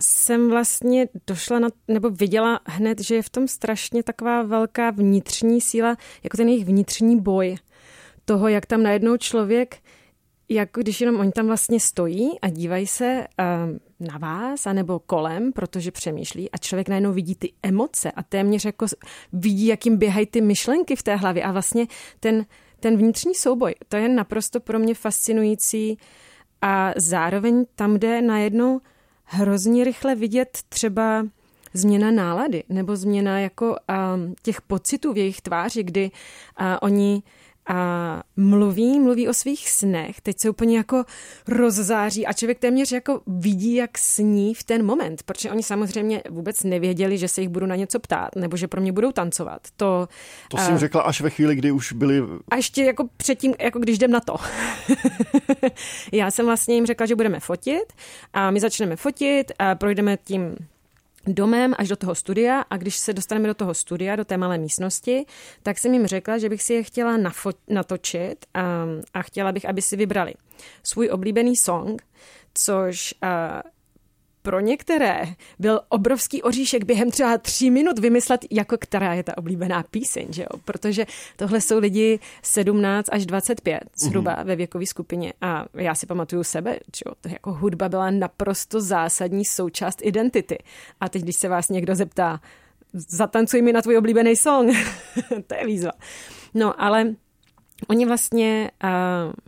jsem 0.00 0.50
vlastně 0.50 1.08
došla 1.26 1.58
na, 1.58 1.68
nebo 1.88 2.10
viděla 2.10 2.60
hned, 2.64 3.00
že 3.00 3.14
je 3.14 3.22
v 3.22 3.30
tom 3.30 3.48
strašně 3.48 4.02
taková 4.02 4.42
velká 4.42 4.90
vnitřní 4.90 5.60
síla, 5.60 5.96
jako 6.22 6.36
ten 6.36 6.48
jejich 6.48 6.64
vnitřní 6.64 7.20
boj 7.20 7.56
toho, 8.24 8.48
jak 8.48 8.66
tam 8.66 8.82
najednou 8.82 9.16
člověk, 9.16 9.76
jako 10.48 10.80
když 10.80 11.00
jenom 11.00 11.20
oni 11.20 11.32
tam 11.32 11.46
vlastně 11.46 11.80
stojí 11.80 12.40
a 12.42 12.48
dívají 12.48 12.86
se 12.86 13.26
uh, 13.40 14.06
na 14.08 14.18
vás 14.18 14.66
anebo 14.66 14.98
kolem, 14.98 15.52
protože 15.52 15.90
přemýšlí 15.90 16.50
a 16.50 16.58
člověk 16.58 16.88
najednou 16.88 17.12
vidí 17.12 17.34
ty 17.34 17.52
emoce 17.62 18.10
a 18.10 18.22
téměř 18.22 18.64
jako 18.64 18.86
vidí, 19.32 19.66
jak 19.66 19.86
jim 19.86 19.96
běhají 19.96 20.26
ty 20.26 20.40
myšlenky 20.40 20.96
v 20.96 21.02
té 21.02 21.16
hlavě 21.16 21.42
a 21.42 21.52
vlastně 21.52 21.86
ten, 22.20 22.46
ten 22.80 22.96
vnitřní 22.96 23.34
souboj, 23.34 23.74
to 23.88 23.96
je 23.96 24.08
naprosto 24.08 24.60
pro 24.60 24.78
mě 24.78 24.94
fascinující 24.94 25.98
a 26.62 26.92
zároveň 26.96 27.64
tam 27.74 27.98
jde 27.98 28.22
najednou 28.22 28.80
hrozně 29.32 29.84
rychle 29.84 30.14
vidět 30.14 30.58
třeba 30.68 31.26
změna 31.74 32.10
nálady 32.10 32.64
nebo 32.68 32.96
změna 32.96 33.40
jako 33.40 33.66
um, 33.66 34.34
těch 34.42 34.62
pocitů 34.62 35.12
v 35.12 35.16
jejich 35.16 35.40
tváři, 35.40 35.82
kdy 35.82 36.10
uh, 36.60 36.66
oni 36.82 37.22
a 37.66 38.22
mluví, 38.36 39.00
mluví 39.00 39.28
o 39.28 39.34
svých 39.34 39.70
snech, 39.70 40.20
teď 40.20 40.36
se 40.40 40.50
úplně 40.50 40.76
jako 40.76 41.04
rozzáří 41.48 42.26
a 42.26 42.32
člověk 42.32 42.58
téměř 42.58 42.92
jako 42.92 43.20
vidí, 43.26 43.74
jak 43.74 43.98
sní 43.98 44.54
v 44.54 44.64
ten 44.64 44.86
moment, 44.86 45.22
protože 45.22 45.50
oni 45.50 45.62
samozřejmě 45.62 46.22
vůbec 46.30 46.64
nevěděli, 46.64 47.18
že 47.18 47.28
se 47.28 47.40
jich 47.40 47.50
budu 47.50 47.66
na 47.66 47.76
něco 47.76 48.00
ptát, 48.00 48.36
nebo 48.36 48.56
že 48.56 48.68
pro 48.68 48.80
mě 48.80 48.92
budou 48.92 49.12
tancovat. 49.12 49.60
To, 49.76 50.08
to 50.48 50.56
jsem 50.56 50.72
uh, 50.72 50.78
řekla 50.78 51.02
až 51.02 51.20
ve 51.20 51.30
chvíli, 51.30 51.56
kdy 51.56 51.72
už 51.72 51.92
byli... 51.92 52.22
A 52.50 52.56
ještě 52.56 52.84
jako 52.84 53.08
předtím, 53.16 53.54
jako 53.60 53.78
když 53.78 53.96
jdem 53.96 54.10
na 54.10 54.20
to. 54.20 54.36
Já 56.12 56.30
jsem 56.30 56.46
vlastně 56.46 56.74
jim 56.74 56.86
řekla, 56.86 57.06
že 57.06 57.16
budeme 57.16 57.40
fotit 57.40 57.92
a 58.32 58.50
my 58.50 58.60
začneme 58.60 58.96
fotit 58.96 59.52
a 59.58 59.74
projdeme 59.74 60.16
tím 60.24 60.56
domem 61.26 61.74
až 61.78 61.88
do 61.88 61.96
toho 61.96 62.14
studia 62.14 62.60
a 62.70 62.76
když 62.76 62.96
se 62.96 63.12
dostaneme 63.12 63.48
do 63.48 63.54
toho 63.54 63.74
studia, 63.74 64.16
do 64.16 64.24
té 64.24 64.36
malé 64.36 64.58
místnosti, 64.58 65.26
tak 65.62 65.78
jsem 65.78 65.94
jim 65.94 66.06
řekla, 66.06 66.38
že 66.38 66.48
bych 66.48 66.62
si 66.62 66.74
je 66.74 66.82
chtěla 66.82 67.18
nafo- 67.18 67.54
natočit 67.68 68.46
a, 68.54 68.86
a 69.14 69.22
chtěla 69.22 69.52
bych, 69.52 69.68
aby 69.68 69.82
si 69.82 69.96
vybrali 69.96 70.34
svůj 70.82 71.10
oblíbený 71.10 71.56
song, 71.56 72.02
což 72.54 73.14
a, 73.22 73.62
pro 74.42 74.60
některé 74.60 75.24
byl 75.58 75.80
obrovský 75.88 76.42
oříšek 76.42 76.84
během 76.84 77.10
třeba 77.10 77.38
tří 77.38 77.70
minut 77.70 77.98
vymyslet, 77.98 78.44
jako 78.50 78.76
která 78.80 79.14
je 79.14 79.22
ta 79.22 79.38
oblíbená 79.38 79.82
píseň, 79.82 80.32
že 80.32 80.42
jo? 80.42 80.60
Protože 80.64 81.06
tohle 81.36 81.60
jsou 81.60 81.78
lidi 81.78 82.18
17 82.42 83.08
až 83.12 83.26
25 83.26 83.80
zhruba 83.96 84.36
mm-hmm. 84.36 84.46
ve 84.46 84.56
věkové 84.56 84.86
skupině 84.86 85.32
a 85.40 85.64
já 85.74 85.94
si 85.94 86.06
pamatuju 86.06 86.44
sebe, 86.44 86.72
že 86.72 87.02
jo? 87.06 87.12
To 87.20 87.28
jako 87.28 87.52
hudba 87.52 87.88
byla 87.88 88.10
naprosto 88.10 88.80
zásadní 88.80 89.44
součást 89.44 89.98
identity. 90.02 90.58
A 91.00 91.08
teď, 91.08 91.22
když 91.22 91.36
se 91.36 91.48
vás 91.48 91.68
někdo 91.68 91.94
zeptá, 91.94 92.40
zatancuj 92.92 93.62
mi 93.62 93.72
na 93.72 93.82
tvůj 93.82 93.96
oblíbený 93.96 94.36
song, 94.36 94.70
to 95.46 95.54
je 95.54 95.66
výzva. 95.66 95.92
No, 96.54 96.82
ale 96.82 97.14
Oni 97.88 98.06
vlastně 98.06 98.70
uh, 98.84 98.90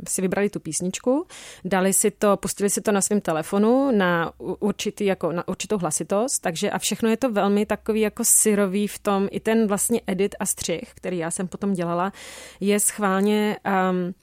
si 0.09 0.23
vybrali 0.23 0.51
tu 0.51 0.61
písničku, 0.61 1.27
dali 1.65 1.93
si 1.93 2.11
to, 2.11 2.37
pustili 2.37 2.71
si 2.71 2.81
to 2.81 2.93
na 2.93 3.01
svém 3.01 3.21
telefonu 3.21 3.91
na 3.91 4.33
určitý, 4.39 5.05
jako 5.05 5.33
na 5.33 5.49
určitou 5.49 5.79
hlasitost, 5.79 6.43
takže 6.43 6.71
a 6.71 6.79
všechno 6.79 7.09
je 7.09 7.17
to 7.17 7.33
velmi 7.33 7.67
takový 7.67 8.01
jako 8.01 8.25
syrový 8.25 8.87
v 8.87 8.99
tom, 8.99 9.29
i 9.31 9.41
ten 9.41 9.67
vlastně 9.67 10.01
edit 10.07 10.35
a 10.41 10.47
střih, 10.47 10.93
který 10.95 11.19
já 11.19 11.31
jsem 11.31 11.49
potom 11.49 11.73
dělala, 11.73 12.13
je 12.61 12.81
schválně 12.81 13.57
um, 13.91 14.15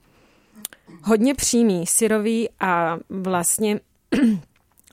hodně 1.03 1.35
přímý, 1.35 1.87
syrový 1.87 2.49
a 2.59 2.97
vlastně 3.09 3.79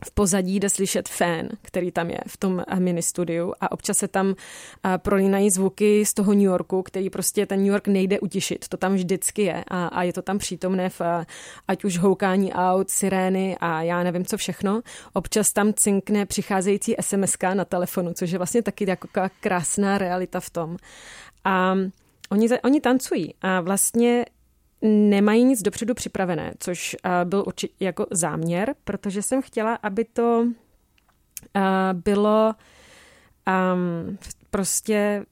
v 0.05 0.11
pozadí 0.11 0.61
jde 0.61 0.71
slyšet 0.71 1.09
fén, 1.09 1.49
který 1.63 1.93
tam 1.93 2.11
je 2.11 2.19
v 2.27 2.37
tom 2.37 2.65
eh, 2.67 2.81
mini 2.81 3.03
studiu 3.03 3.53
a 3.61 3.73
občas 3.73 3.99
se 3.99 4.09
tam 4.09 4.35
eh, 4.35 4.99
prolínají 4.99 5.51
zvuky 5.51 6.07
z 6.07 6.15
toho 6.15 6.33
New 6.33 6.43
Yorku, 6.43 6.83
který 6.83 7.11
prostě 7.11 7.47
ten 7.47 7.59
New 7.59 7.69
York 7.69 7.89
nejde 7.89 8.21
utišit. 8.21 8.69
To 8.69 8.77
tam 8.77 8.95
vždycky 8.95 9.43
je 9.43 9.65
a, 9.69 9.87
a 9.87 10.03
je 10.03 10.13
to 10.13 10.23
tam 10.23 10.39
přítomné 10.39 10.89
v 10.89 11.01
eh, 11.01 11.27
ať 11.69 11.85
už 11.85 11.99
houkání 11.99 12.53
aut, 12.53 12.91
sirény 12.91 13.57
a 13.61 13.83
já 13.83 14.03
nevím 14.03 14.25
co 14.25 14.37
všechno. 14.37 14.83
Občas 15.13 15.53
tam 15.53 15.73
cinkne 15.73 16.27
přicházející 16.27 16.95
SMS 17.01 17.37
na 17.55 17.65
telefonu, 17.65 18.13
což 18.15 18.31
je 18.31 18.39
vlastně 18.39 18.63
taky 18.63 18.89
jako 18.89 19.09
krásná 19.41 19.99
realita 19.99 20.41
v 20.41 20.51
tom. 20.51 20.77
A 21.45 21.77
Oni, 22.31 22.49
oni 22.65 22.81
tancují 22.81 23.35
a 23.43 23.61
vlastně 23.61 24.25
nemají 24.83 25.45
nic 25.45 25.63
dopředu 25.63 25.95
připravené, 25.95 26.55
což 26.59 26.97
uh, 27.05 27.29
byl 27.29 27.45
určitě 27.47 27.85
jako 27.85 28.07
záměr, 28.11 28.75
protože 28.85 29.23
jsem 29.23 29.43
chtěla, 29.43 29.75
aby 29.75 30.05
to 30.05 30.41
uh, 30.41 30.53
bylo 31.93 32.55
um, 33.49 34.19
prostě 34.51 35.27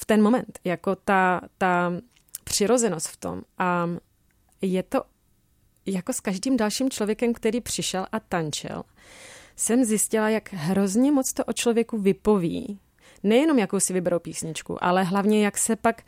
v 0.00 0.06
ten 0.06 0.22
moment, 0.22 0.58
jako 0.64 0.96
ta, 0.96 1.40
ta 1.58 1.92
přirozenost 2.44 3.08
v 3.08 3.16
tom. 3.16 3.42
A 3.58 3.88
je 4.62 4.82
to 4.82 5.02
jako 5.86 6.12
s 6.12 6.20
každým 6.20 6.56
dalším 6.56 6.90
člověkem, 6.90 7.34
který 7.34 7.60
přišel 7.60 8.06
a 8.12 8.20
tančil, 8.20 8.82
jsem 9.56 9.84
zjistila, 9.84 10.28
jak 10.28 10.52
hrozně 10.52 11.12
moc 11.12 11.32
to 11.32 11.44
o 11.44 11.52
člověku 11.52 11.98
vypoví. 11.98 12.78
Nejenom 13.22 13.58
jakou 13.58 13.80
si 13.80 13.92
vyberou 13.92 14.18
písničku, 14.18 14.84
ale 14.84 15.02
hlavně 15.04 15.44
jak 15.44 15.58
se 15.58 15.76
pak 15.76 16.02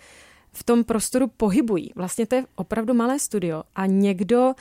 v 0.56 0.64
tom 0.64 0.84
prostoru 0.84 1.26
pohybují. 1.36 1.92
Vlastně 1.94 2.26
to 2.26 2.34
je 2.34 2.44
opravdu 2.54 2.94
malé 2.94 3.18
studio 3.18 3.62
a 3.74 3.86
někdo 3.86 4.54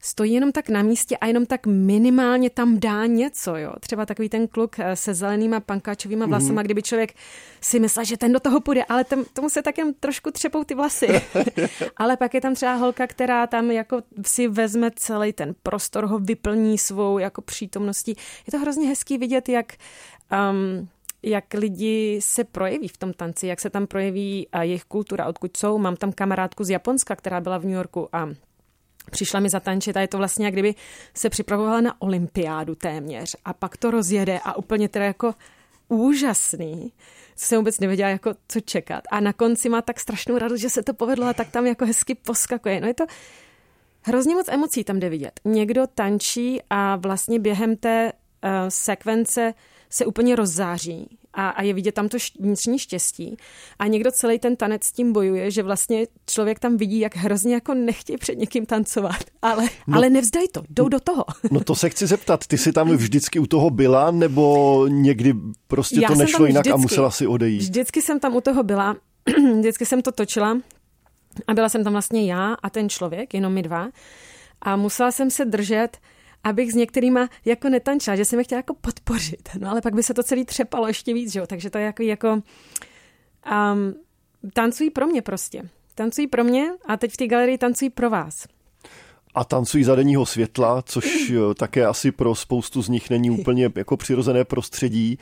stojí 0.00 0.32
jenom 0.32 0.52
tak 0.52 0.68
na 0.68 0.82
místě 0.82 1.16
a 1.16 1.26
jenom 1.26 1.46
tak 1.46 1.66
minimálně 1.66 2.50
tam 2.50 2.80
dá 2.80 3.06
něco, 3.06 3.56
jo. 3.56 3.72
Třeba 3.80 4.06
takový 4.06 4.28
ten 4.28 4.48
kluk 4.48 4.78
eh, 4.78 4.96
se 4.96 5.14
zelenýma 5.14 5.60
pankáčovýma 5.60 6.26
mhm. 6.26 6.30
vlasama, 6.30 6.60
mm. 6.60 6.64
kdyby 6.64 6.82
člověk 6.82 7.14
si 7.60 7.80
myslel, 7.80 8.04
že 8.04 8.16
ten 8.16 8.32
do 8.32 8.40
toho 8.40 8.60
půjde, 8.60 8.84
ale 8.84 9.04
tam, 9.04 9.24
tomu 9.32 9.50
se 9.50 9.62
tak 9.62 9.78
jen 9.78 9.94
trošku 9.94 10.30
třepou 10.30 10.64
ty 10.64 10.74
vlasy. 10.74 11.08
ale 11.96 12.16
pak 12.16 12.34
je 12.34 12.40
tam 12.40 12.54
třeba 12.54 12.74
holka, 12.74 13.06
která 13.06 13.46
tam 13.46 13.70
jako 13.70 14.02
si 14.26 14.48
vezme 14.48 14.90
celý 14.96 15.32
ten 15.32 15.54
prostor, 15.62 16.04
ho 16.06 16.18
vyplní 16.18 16.78
svou 16.78 17.18
jako 17.18 17.42
přítomností. 17.42 18.16
Je 18.46 18.50
to 18.50 18.58
hrozně 18.58 18.88
hezký 18.88 19.18
vidět, 19.18 19.48
jak 19.48 19.72
um, 20.50 20.88
jak 21.22 21.54
lidi 21.54 22.18
se 22.22 22.44
projeví 22.44 22.88
v 22.88 22.96
tom 22.96 23.12
tanci, 23.12 23.46
jak 23.46 23.60
se 23.60 23.70
tam 23.70 23.86
projeví 23.86 24.46
jejich 24.60 24.84
kultura, 24.84 25.26
odkud 25.26 25.56
jsou. 25.56 25.78
Mám 25.78 25.96
tam 25.96 26.12
kamarádku 26.12 26.64
z 26.64 26.70
Japonska, 26.70 27.16
která 27.16 27.40
byla 27.40 27.58
v 27.58 27.64
New 27.64 27.74
Yorku 27.74 28.08
a 28.16 28.28
přišla 29.10 29.40
mi 29.40 29.48
zatančit 29.48 29.96
a 29.96 30.00
je 30.00 30.08
to 30.08 30.18
vlastně, 30.18 30.44
jak 30.44 30.54
kdyby 30.54 30.74
se 31.14 31.30
připravovala 31.30 31.80
na 31.80 32.02
olympiádu 32.02 32.74
téměř 32.74 33.36
a 33.44 33.52
pak 33.52 33.76
to 33.76 33.90
rozjede 33.90 34.40
a 34.44 34.56
úplně 34.56 34.88
teda 34.88 35.04
jako 35.04 35.34
úžasný. 35.88 36.92
Jsem 37.36 37.58
vůbec 37.58 37.80
nevěděla, 37.80 38.08
jako 38.08 38.34
co 38.48 38.60
čekat. 38.60 39.04
A 39.10 39.20
na 39.20 39.32
konci 39.32 39.68
má 39.68 39.82
tak 39.82 40.00
strašnou 40.00 40.38
radost, 40.38 40.60
že 40.60 40.70
se 40.70 40.82
to 40.82 40.94
povedlo 40.94 41.26
a 41.26 41.32
tak 41.32 41.50
tam 41.50 41.66
jako 41.66 41.86
hezky 41.86 42.14
poskakuje. 42.14 42.80
No 42.80 42.86
je 42.86 42.94
to 42.94 43.04
hrozně 44.02 44.34
moc 44.34 44.48
emocí 44.48 44.84
tam 44.84 45.00
jde 45.00 45.08
vidět. 45.08 45.40
Někdo 45.44 45.86
tančí 45.86 46.60
a 46.70 46.96
vlastně 46.96 47.38
během 47.38 47.76
té 47.76 48.12
uh, 48.12 48.50
sekvence 48.68 49.54
se 49.90 50.06
úplně 50.06 50.36
rozzáří 50.36 51.18
a, 51.32 51.48
a 51.48 51.62
je 51.62 51.74
vidět 51.74 51.92
tam 51.92 52.08
to 52.08 52.18
vnitřní 52.40 52.78
štěstí. 52.78 53.36
A 53.78 53.86
někdo 53.86 54.10
celý 54.10 54.38
ten 54.38 54.56
tanec 54.56 54.84
s 54.84 54.92
tím 54.92 55.12
bojuje, 55.12 55.50
že 55.50 55.62
vlastně 55.62 56.06
člověk 56.26 56.58
tam 56.58 56.76
vidí, 56.76 57.00
jak 57.00 57.16
hrozně 57.16 57.54
jako 57.54 57.74
nechtějí 57.74 58.16
před 58.16 58.38
někým 58.38 58.66
tancovat, 58.66 59.16
ale, 59.42 59.68
no, 59.86 59.96
ale 59.96 60.10
nevzdají 60.10 60.48
to, 60.48 60.62
jdou 60.70 60.88
do 60.88 61.00
toho. 61.00 61.24
No 61.50 61.60
to 61.60 61.74
se 61.74 61.90
chci 61.90 62.06
zeptat, 62.06 62.46
ty 62.46 62.58
jsi 62.58 62.72
tam 62.72 62.96
vždycky 62.96 63.38
u 63.38 63.46
toho 63.46 63.70
byla, 63.70 64.10
nebo 64.10 64.86
někdy 64.88 65.34
prostě 65.66 66.00
Já 66.00 66.08
to 66.08 66.14
nešlo 66.14 66.46
jinak 66.46 66.60
vždycky, 66.60 66.74
a 66.74 66.76
musela 66.76 67.10
si 67.10 67.26
odejít? 67.26 67.62
Vždycky 67.62 68.02
jsem 68.02 68.20
tam 68.20 68.36
u 68.36 68.40
toho 68.40 68.62
byla, 68.62 68.96
vždycky 69.58 69.86
jsem 69.86 70.02
to 70.02 70.12
točila 70.12 70.58
a 71.46 71.54
byla 71.54 71.68
jsem 71.68 71.84
tam 71.84 71.92
vlastně 71.92 72.32
já 72.32 72.56
a 72.62 72.70
ten 72.70 72.88
člověk, 72.88 73.34
jenom 73.34 73.52
my 73.52 73.62
dva. 73.62 73.88
A 74.62 74.76
musela 74.76 75.12
jsem 75.12 75.30
se 75.30 75.44
držet 75.44 75.98
abych 76.44 76.72
s 76.72 76.74
některýma 76.74 77.28
jako 77.44 77.68
netančila, 77.68 78.16
že 78.16 78.24
jsem 78.24 78.38
je 78.38 78.44
chtěla 78.44 78.58
jako 78.58 78.74
podpořit. 78.74 79.48
No 79.58 79.70
ale 79.70 79.80
pak 79.80 79.94
by 79.94 80.02
se 80.02 80.14
to 80.14 80.22
celý 80.22 80.44
třepalo 80.44 80.86
ještě 80.86 81.14
víc, 81.14 81.32
že 81.32 81.38
jo? 81.38 81.46
Takže 81.46 81.70
to 81.70 81.78
je 81.78 81.84
jako, 81.84 82.02
jako 82.02 82.32
um, 82.32 83.94
tancují 84.52 84.90
pro 84.90 85.06
mě 85.06 85.22
prostě. 85.22 85.62
Tancují 85.94 86.26
pro 86.26 86.44
mě 86.44 86.70
a 86.86 86.96
teď 86.96 87.12
v 87.12 87.16
té 87.16 87.26
galerii 87.26 87.58
tancují 87.58 87.90
pro 87.90 88.10
vás. 88.10 88.46
A 89.34 89.44
tancují 89.44 89.84
za 89.84 89.94
denního 89.94 90.26
světla, 90.26 90.82
což 90.82 91.32
také 91.58 91.86
asi 91.86 92.12
pro 92.12 92.34
spoustu 92.34 92.82
z 92.82 92.88
nich 92.88 93.10
není 93.10 93.30
úplně 93.30 93.70
jako 93.74 93.96
přirozené 93.96 94.44
prostředí. 94.44 95.18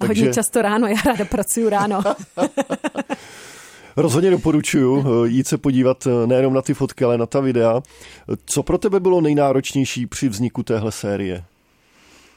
A 0.00 0.06
takže... 0.06 0.22
hodně 0.22 0.34
často 0.34 0.62
ráno, 0.62 0.86
já 0.86 0.96
ráda 1.06 1.24
pracuji 1.24 1.68
ráno. 1.68 2.02
Rozhodně 3.96 4.30
doporučuju 4.30 5.04
eh, 5.24 5.28
jít 5.28 5.46
se 5.46 5.58
podívat 5.58 6.06
eh, 6.06 6.26
nejenom 6.26 6.54
na 6.54 6.62
ty 6.62 6.74
fotky, 6.74 7.04
ale 7.04 7.18
na 7.18 7.26
ta 7.26 7.40
videa. 7.40 7.82
Co 8.46 8.62
pro 8.62 8.78
tebe 8.78 9.00
bylo 9.00 9.20
nejnáročnější 9.20 10.06
při 10.06 10.28
vzniku 10.28 10.62
téhle 10.62 10.92
série? 10.92 11.44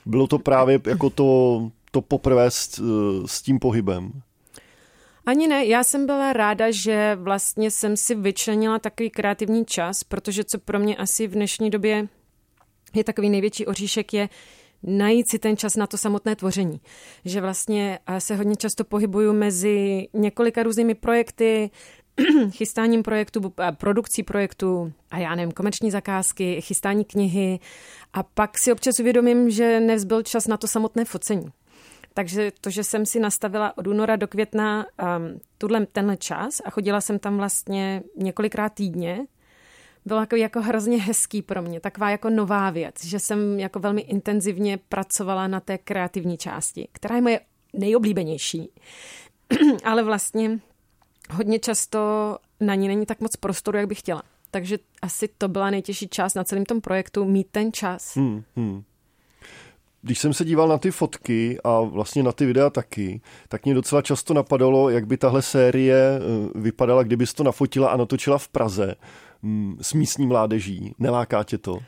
Bylo 0.06 0.28
to 0.28 0.40
právě 0.40 0.82
jako 0.88 1.10
to, 1.10 1.72
to 1.92 2.02
poprvé 2.02 2.52
s, 2.52 2.80
eh, 2.80 3.28
s 3.28 3.42
tím 3.42 3.60
pohybem? 3.60 4.12
Ani 5.26 5.48
ne, 5.48 5.66
já 5.66 5.84
jsem 5.84 6.06
byla 6.06 6.34
ráda, 6.34 6.72
že 6.72 7.18
vlastně 7.22 7.72
jsem 7.72 7.98
si 7.98 8.16
vyčlenila 8.16 8.80
takový 8.80 9.10
kreativní 9.10 9.66
čas, 9.66 10.04
protože 10.04 10.44
co 10.44 10.60
pro 10.60 10.80
mě 10.80 10.98
asi 10.98 11.28
v 11.28 11.32
dnešní 11.32 11.70
době 11.70 12.08
je 12.94 13.04
takový 13.04 13.30
největší 13.30 13.66
oříšek, 13.66 14.14
je 14.14 14.30
najít 14.84 15.30
si 15.30 15.40
ten 15.40 15.58
čas 15.58 15.76
na 15.76 15.88
to 15.88 15.98
samotné 15.98 16.36
tvoření. 16.36 16.82
Že 17.26 17.42
vlastně 17.42 18.00
eh, 18.08 18.22
se 18.22 18.36
hodně 18.36 18.56
často 18.56 18.84
pohybuju 18.84 19.34
mezi 19.34 20.08
několika 20.14 20.64
různými 20.64 20.96
projekty, 20.96 21.72
chystáním 22.50 23.04
projektu, 23.04 23.54
eh, 23.60 23.72
produkcí 23.72 24.24
projektu 24.24 24.94
a 25.12 25.18
já 25.18 25.36
nevím, 25.36 25.52
komerční 25.52 25.92
zakázky, 25.92 26.62
chystání 26.62 27.06
knihy 27.06 27.60
a 28.14 28.24
pak 28.24 28.58
si 28.58 28.72
občas 28.72 29.00
uvědomím, 29.00 29.50
že 29.50 29.80
nevzbyl 29.80 30.24
čas 30.24 30.48
na 30.48 30.58
to 30.58 30.68
samotné 30.68 31.06
focení. 31.06 31.48
Takže 32.14 32.52
to, 32.62 32.70
že 32.70 32.84
jsem 32.84 33.06
si 33.06 33.20
nastavila 33.20 33.78
od 33.78 33.88
února 33.88 34.16
do 34.16 34.28
května 34.28 34.86
um, 34.86 35.40
tuhle, 35.58 35.86
tenhle 35.86 36.18
čas 36.18 36.62
a 36.66 36.70
chodila 36.70 37.02
jsem 37.02 37.20
tam 37.20 37.38
vlastně 37.38 38.04
několikrát 38.18 38.74
týdně, 38.74 39.26
bylo 40.06 40.20
jako, 40.20 40.36
jako 40.36 40.62
hrozně 40.62 41.02
hezký 41.02 41.42
pro 41.42 41.62
mě, 41.62 41.80
taková 41.80 42.10
jako 42.10 42.30
nová 42.30 42.70
věc, 42.70 43.06
že 43.06 43.20
jsem 43.20 43.60
jako 43.60 43.80
velmi 43.80 44.02
intenzivně 44.02 44.80
pracovala 44.90 45.48
na 45.48 45.60
té 45.60 45.78
kreativní 45.78 46.38
části, 46.38 46.88
která 46.92 47.16
je 47.16 47.22
moje 47.22 47.40
nejoblíbenější. 47.74 48.70
Ale 49.84 50.04
vlastně 50.04 50.60
hodně 51.32 51.60
často 51.60 52.38
na 52.60 52.76
ní 52.76 52.88
není 52.88 53.06
tak 53.06 53.20
moc 53.22 53.36
prostoru, 53.36 53.78
jak 53.78 53.88
bych 53.88 54.00
chtěla. 54.00 54.24
Takže 54.52 54.78
asi 55.02 55.30
to 55.38 55.48
byla 55.48 55.70
nejtěžší 55.70 56.08
část 56.08 56.34
na 56.34 56.44
celém 56.44 56.66
tom 56.66 56.82
projektu, 56.82 57.26
mít 57.26 57.48
ten 57.52 57.74
čas. 57.74 58.16
Hmm, 58.16 58.44
hmm. 58.56 58.84
Když 60.02 60.20
jsem 60.20 60.34
se 60.34 60.46
díval 60.46 60.68
na 60.68 60.78
ty 60.78 60.92
fotky 60.92 61.58
a 61.64 61.82
vlastně 61.82 62.24
na 62.24 62.32
ty 62.32 62.46
videa 62.46 62.70
taky, 62.70 63.22
tak 63.48 63.66
mě 63.66 63.74
docela 63.74 64.02
často 64.02 64.34
napadalo, 64.34 64.90
jak 64.90 65.08
by 65.08 65.18
tahle 65.18 65.42
série 65.42 65.96
eh, 65.96 66.60
vypadala, 66.60 67.04
kdybys 67.04 67.34
to 67.34 67.44
nafotila 67.44 67.90
a 67.90 67.98
natočila 67.98 68.38
v 68.38 68.48
Praze 68.48 68.96
s 69.82 69.94
místní 69.94 70.28
mládeží. 70.28 70.94
Neláká 71.00 71.44
tě 71.44 71.58
to? 71.58 71.80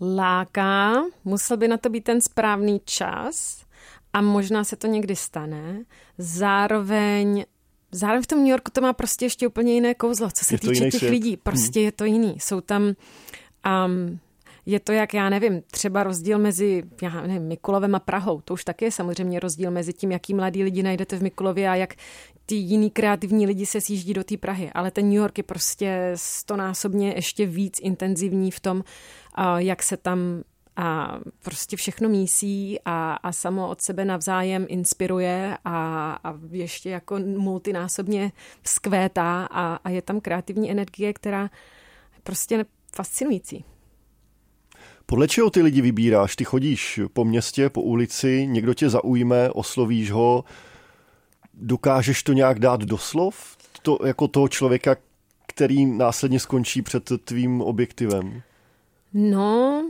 Láká, 0.00 0.94
musel 1.24 1.56
by 1.56 1.68
na 1.68 1.76
to 1.76 1.88
být 1.88 2.04
ten 2.04 2.20
správný 2.20 2.80
čas 2.84 3.64
a 4.12 4.20
možná 4.20 4.64
se 4.64 4.76
to 4.76 4.86
někdy 4.86 5.16
stane. 5.16 5.84
Zároveň 6.18 7.44
Zároveň 7.94 8.22
v 8.22 8.26
tom 8.26 8.38
New 8.38 8.48
Yorku 8.50 8.70
to 8.70 8.80
má 8.80 8.92
prostě 8.92 9.24
ještě 9.24 9.46
úplně 9.46 9.74
jiné 9.74 9.94
kouzlo, 9.94 10.28
co 10.30 10.44
se 10.44 10.58
týče 10.58 10.90
těch 10.90 10.94
svět. 10.94 11.10
lidí. 11.10 11.36
Prostě 11.36 11.80
hmm. 11.80 11.84
je 11.84 11.92
to 11.92 12.04
jiný. 12.04 12.36
Jsou 12.40 12.60
tam 12.60 12.82
um, 12.82 14.18
je 14.66 14.80
to 14.80 14.92
jak, 14.92 15.14
já 15.14 15.28
nevím, 15.28 15.62
třeba 15.70 16.02
rozdíl 16.02 16.38
mezi, 16.38 16.82
já 17.02 17.20
nevím, 17.20 17.42
Mikulovem 17.42 17.94
a 17.94 17.98
Prahou. 17.98 18.40
To 18.40 18.54
už 18.54 18.64
taky 18.64 18.84
je 18.84 18.90
samozřejmě 18.90 19.40
rozdíl 19.40 19.70
mezi 19.70 19.92
tím, 19.92 20.12
jaký 20.12 20.34
mladý 20.34 20.62
lidi 20.64 20.82
najdete 20.82 21.16
v 21.16 21.22
Mikulově 21.22 21.68
a 21.68 21.74
jak 21.74 21.94
ty 22.46 22.54
jiný 22.54 22.90
kreativní 22.90 23.46
lidi 23.46 23.66
se 23.66 23.80
sjíždí 23.80 24.14
do 24.14 24.24
té 24.24 24.36
Prahy. 24.36 24.70
Ale 24.74 24.90
ten 24.90 25.04
New 25.04 25.16
York 25.16 25.38
je 25.38 25.44
prostě 25.44 26.12
stonásobně 26.14 27.12
ještě 27.16 27.46
víc 27.46 27.78
intenzivní 27.82 28.50
v 28.50 28.60
tom, 28.60 28.84
jak 29.58 29.82
se 29.82 29.96
tam 29.96 30.18
a 30.76 31.18
prostě 31.42 31.76
všechno 31.76 32.08
mísí 32.08 32.78
a, 32.84 33.12
a 33.14 33.32
samo 33.32 33.68
od 33.68 33.80
sebe 33.80 34.04
navzájem 34.04 34.66
inspiruje 34.68 35.58
a, 35.64 36.12
a 36.24 36.34
ještě 36.50 36.90
jako 36.90 37.18
multinásobně 37.18 38.32
vzkvétá 38.62 39.48
a, 39.50 39.74
a 39.84 39.90
je 39.90 40.02
tam 40.02 40.20
kreativní 40.20 40.70
energie, 40.70 41.12
která 41.12 41.50
prostě 42.22 42.64
fascinující. 42.96 43.64
Podle 45.06 45.28
čeho 45.28 45.50
ty 45.50 45.62
lidi 45.62 45.80
vybíráš? 45.80 46.36
Ty 46.36 46.44
chodíš 46.44 47.00
po 47.12 47.24
městě, 47.24 47.70
po 47.70 47.82
ulici, 47.82 48.46
někdo 48.46 48.74
tě 48.74 48.90
zaujme, 48.90 49.50
oslovíš 49.50 50.10
ho, 50.10 50.44
dokážeš 51.54 52.22
to 52.22 52.32
nějak 52.32 52.58
dát 52.58 52.80
do 52.80 52.98
slov? 52.98 53.56
To, 53.82 53.98
jako 54.06 54.28
toho 54.28 54.48
člověka, 54.48 54.96
který 55.46 55.86
následně 55.86 56.40
skončí 56.40 56.82
před 56.82 57.10
tvým 57.24 57.60
objektivem? 57.60 58.42
No, 59.14 59.84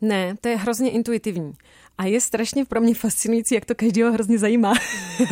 ne, 0.00 0.36
to 0.40 0.48
je 0.48 0.56
hrozně 0.56 0.90
intuitivní. 0.90 1.52
A 1.98 2.04
je 2.04 2.20
strašně 2.20 2.64
pro 2.64 2.80
mě 2.80 2.94
fascinující, 2.94 3.54
jak 3.54 3.64
to 3.64 3.74
každého 3.74 4.12
hrozně 4.12 4.38
zajímá. 4.38 4.74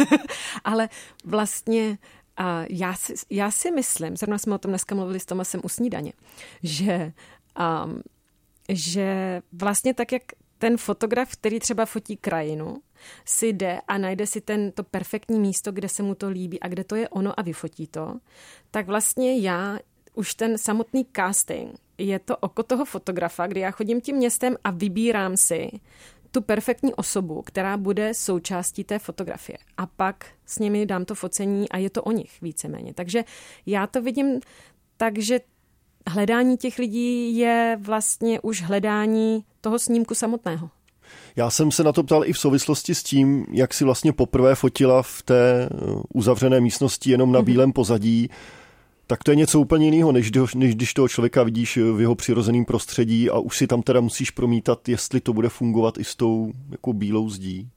Ale 0.65 0.89
vlastně 1.25 1.99
a 2.37 2.65
já, 2.71 2.95
si, 2.95 3.15
já 3.31 3.50
si 3.50 3.71
myslím, 3.71 4.17
zrovna 4.17 4.39
jsme 4.39 4.55
o 4.55 4.59
tom 4.59 4.71
dneska 4.71 4.95
mluvili 4.95 5.21
s 5.21 5.27
Tomasem 5.27 5.61
u 5.65 5.69
snídaně, 5.69 6.12
že 6.62 7.12
um, 7.85 8.03
že 8.71 9.43
vlastně 9.53 9.95
tak, 9.95 10.12
jak 10.12 10.23
ten 10.59 10.77
fotograf, 10.77 11.33
který 11.33 11.61
třeba 11.61 11.87
fotí 11.87 12.17
krajinu, 12.17 12.77
si 13.25 13.47
jde 13.47 13.81
a 13.89 13.99
najde 13.99 14.27
si 14.27 14.41
ten, 14.41 14.73
to 14.73 14.83
perfektní 14.85 15.41
místo, 15.41 15.73
kde 15.73 15.89
se 15.89 16.03
mu 16.03 16.15
to 16.15 16.29
líbí 16.29 16.61
a 16.61 16.69
kde 16.69 16.85
to 16.85 16.97
je 16.97 17.09
ono 17.09 17.41
a 17.41 17.43
vyfotí 17.43 17.87
to, 17.87 18.21
tak 18.71 18.87
vlastně 18.87 19.39
já 19.39 19.79
už 20.15 20.35
ten 20.35 20.59
samotný 20.59 21.07
casting 21.17 21.81
je 21.99 22.19
to 22.19 22.37
oko 22.37 22.62
toho 22.62 22.85
fotografa, 22.85 23.47
kdy 23.47 23.61
já 23.61 23.71
chodím 23.71 24.00
tím 24.00 24.17
městem 24.17 24.57
a 24.65 24.71
vybírám 24.71 25.37
si 25.37 25.71
tu 26.31 26.43
perfektní 26.43 26.95
osobu, 26.95 27.43
která 27.43 27.77
bude 27.77 28.15
součástí 28.15 28.85
té 28.85 28.99
fotografie. 28.99 29.59
A 29.77 29.87
pak 29.87 30.27
s 30.47 30.59
nimi 30.59 30.87
dám 30.87 31.05
to 31.05 31.15
focení 31.15 31.69
a 31.69 31.79
je 31.79 31.91
to 31.91 32.03
o 32.03 32.12
nich 32.12 32.43
víceméně. 32.43 32.95
Takže 32.95 33.25
já 33.67 33.87
to 33.87 34.03
vidím 34.03 34.41
tak, 34.97 35.19
že 35.19 35.41
hledání 36.07 36.57
těch 36.57 36.78
lidí 36.78 37.37
je 37.37 37.78
vlastně 37.80 38.40
už 38.40 38.62
hledání 38.62 39.45
toho 39.61 39.78
snímku 39.78 40.14
samotného. 40.14 40.71
Já 41.37 41.50
jsem 41.50 41.71
se 41.71 41.85
na 41.85 41.92
to 41.92 42.02
ptal 42.02 42.25
i 42.25 42.33
v 42.33 42.38
souvislosti 42.38 42.95
s 42.95 43.02
tím, 43.02 43.47
jak 43.52 43.75
si 43.75 43.85
vlastně 43.85 44.12
poprvé 44.12 44.54
fotila 44.54 45.02
v 45.02 45.23
té 45.23 45.64
eh, 45.64 45.76
uzavřené 46.14 46.61
místnosti 46.61 47.11
jenom 47.11 47.33
na 47.33 47.38
mhm. 47.38 47.47
bílém 47.47 47.73
pozadí. 47.73 48.30
Tak 49.07 49.25
to 49.25 49.33
je 49.33 49.37
něco 49.37 49.61
úplně 49.61 49.87
jiného, 49.87 50.12
než, 50.12 50.30
než 50.54 50.75
když 50.75 50.95
toho 50.95 51.09
člověka 51.09 51.42
vidíš 51.42 51.76
v 51.76 52.00
jeho 52.00 52.14
přirozeném 52.14 52.64
prostředí 52.64 53.30
a 53.30 53.38
už 53.38 53.57
si 53.57 53.66
tam 53.66 53.83
teda 53.83 54.00
musíš 54.00 54.30
promítat, 54.30 54.88
jestli 54.88 55.21
to 55.21 55.33
bude 55.33 55.49
fungovat 55.49 55.99
i 55.99 56.04
s 56.04 56.16
tou 56.16 56.52
jako 56.71 56.92
bílou 56.92 57.30
zdí. 57.30 57.69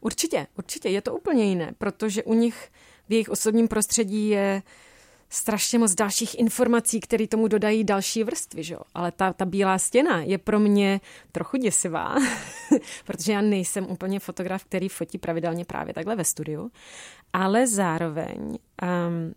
Určitě, 0.00 0.46
určitě, 0.58 0.88
je 0.88 1.02
to 1.02 1.14
úplně 1.14 1.44
jiné, 1.44 1.72
protože 1.78 2.22
u 2.22 2.34
nich 2.34 2.68
v 3.08 3.12
jejich 3.12 3.28
osobním 3.28 3.68
prostředí 3.68 4.28
je 4.28 4.62
uh, 4.64 4.87
strašně 5.28 5.78
moc 5.78 5.94
dalších 5.94 6.38
informací, 6.38 7.00
které 7.00 7.26
tomu 7.26 7.48
dodají 7.48 7.84
další 7.84 8.24
vrstvy, 8.24 8.62
že? 8.62 8.76
ale 8.94 9.12
ta, 9.12 9.32
ta 9.32 9.44
bílá 9.44 9.78
stěna 9.78 10.20
je 10.20 10.38
pro 10.38 10.58
mě 10.58 11.00
trochu 11.32 11.56
děsivá, 11.56 12.14
protože 13.04 13.32
já 13.32 13.40
nejsem 13.40 13.86
úplně 13.90 14.20
fotograf, 14.20 14.64
který 14.64 14.88
fotí 14.88 15.18
pravidelně 15.18 15.64
právě 15.64 15.94
takhle 15.94 16.16
ve 16.16 16.24
studiu, 16.24 16.70
ale 17.32 17.66
zároveň 17.66 18.38
um, 18.48 19.34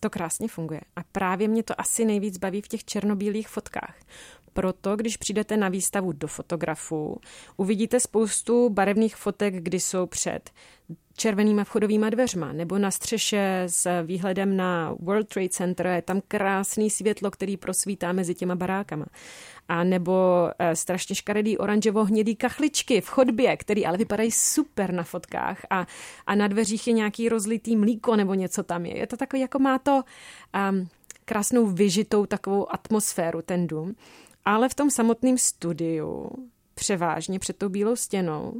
to 0.00 0.10
krásně 0.10 0.48
funguje. 0.48 0.80
A 0.96 1.00
právě 1.12 1.48
mě 1.48 1.62
to 1.62 1.80
asi 1.80 2.04
nejvíc 2.04 2.38
baví 2.38 2.60
v 2.60 2.68
těch 2.68 2.84
černobílých 2.84 3.48
fotkách. 3.48 3.94
Proto, 4.52 4.96
když 4.96 5.16
přijdete 5.16 5.56
na 5.56 5.68
výstavu 5.68 6.12
do 6.12 6.26
fotografu, 6.26 7.20
uvidíte 7.56 8.00
spoustu 8.00 8.68
barevných 8.68 9.16
fotek, 9.16 9.54
kdy 9.54 9.80
jsou 9.80 10.06
před 10.06 10.50
červenýma 11.16 11.64
vchodovýma 11.64 12.10
dveřma, 12.10 12.52
nebo 12.52 12.78
na 12.78 12.90
střeše 12.90 13.62
s 13.66 14.02
výhledem 14.02 14.56
na 14.56 14.94
World 14.98 15.28
Trade 15.28 15.48
Center, 15.48 15.86
je 15.86 16.02
tam 16.02 16.20
krásný 16.28 16.90
světlo, 16.90 17.30
který 17.30 17.56
prosvítá 17.56 18.12
mezi 18.12 18.34
těma 18.34 18.54
barákama. 18.54 19.06
A 19.68 19.84
nebo 19.84 20.48
e, 20.58 20.76
strašně 20.76 21.14
škaredý 21.14 21.58
oranžovo-hnědý 21.58 22.36
kachličky 22.36 23.00
v 23.00 23.08
chodbě, 23.08 23.56
který 23.56 23.86
ale 23.86 23.98
vypadají 23.98 24.30
super 24.30 24.92
na 24.92 25.02
fotkách 25.02 25.66
a, 25.70 25.86
a 26.26 26.34
na 26.34 26.48
dveřích 26.48 26.86
je 26.86 26.92
nějaký 26.92 27.28
rozlitý 27.28 27.76
mlíko 27.76 28.16
nebo 28.16 28.34
něco 28.34 28.62
tam 28.62 28.86
je. 28.86 28.98
Je 28.98 29.06
to 29.06 29.16
takový, 29.16 29.42
jako 29.42 29.58
má 29.58 29.78
to 29.78 30.02
um, 30.70 30.88
krásnou 31.24 31.66
vyžitou 31.66 32.26
takovou 32.26 32.72
atmosféru 32.72 33.42
ten 33.42 33.66
dům. 33.66 33.94
Ale 34.44 34.68
v 34.68 34.74
tom 34.74 34.90
samotném 34.90 35.38
studiu, 35.38 36.30
převážně 36.74 37.38
před 37.38 37.56
tou 37.56 37.68
bílou 37.68 37.96
stěnou, 37.96 38.54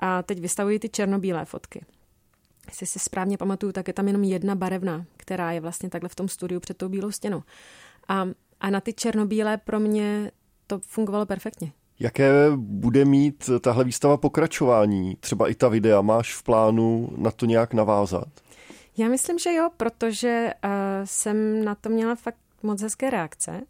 a 0.00 0.22
teď 0.22 0.40
vystavují 0.40 0.78
ty 0.78 0.88
černobílé 0.88 1.44
fotky. 1.44 1.84
Jestli 2.66 2.86
si 2.86 2.98
správně 2.98 3.38
pamatuju, 3.38 3.72
tak 3.72 3.88
je 3.88 3.94
tam 3.94 4.06
jenom 4.06 4.24
jedna 4.24 4.54
barevná, 4.54 5.04
která 5.16 5.52
je 5.52 5.60
vlastně 5.60 5.90
takhle 5.90 6.08
v 6.08 6.14
tom 6.14 6.28
studiu 6.28 6.60
před 6.60 6.76
tou 6.76 6.88
bílou 6.88 7.10
stěnou. 7.10 7.42
A, 8.08 8.28
a 8.60 8.70
na 8.70 8.80
ty 8.80 8.92
černobílé 8.92 9.56
pro 9.56 9.80
mě 9.80 10.30
to 10.66 10.78
fungovalo 10.78 11.26
perfektně. 11.26 11.72
Jaké 12.00 12.32
bude 12.56 13.04
mít 13.04 13.50
tahle 13.60 13.84
výstava 13.84 14.16
pokračování? 14.16 15.16
Třeba 15.20 15.48
i 15.48 15.54
ta 15.54 15.68
videa, 15.68 16.00
máš 16.00 16.34
v 16.34 16.42
plánu 16.42 17.08
na 17.16 17.30
to 17.30 17.46
nějak 17.46 17.74
navázat? 17.74 18.28
Já 18.96 19.08
myslím, 19.08 19.38
že 19.38 19.52
jo, 19.52 19.70
protože 19.76 20.52
uh, 20.64 20.70
jsem 21.04 21.64
na 21.64 21.74
to 21.74 21.88
měla 21.88 22.14
fakt 22.14 22.38
moc 22.62 22.82
hezké 22.82 23.10
reakce 23.10 23.60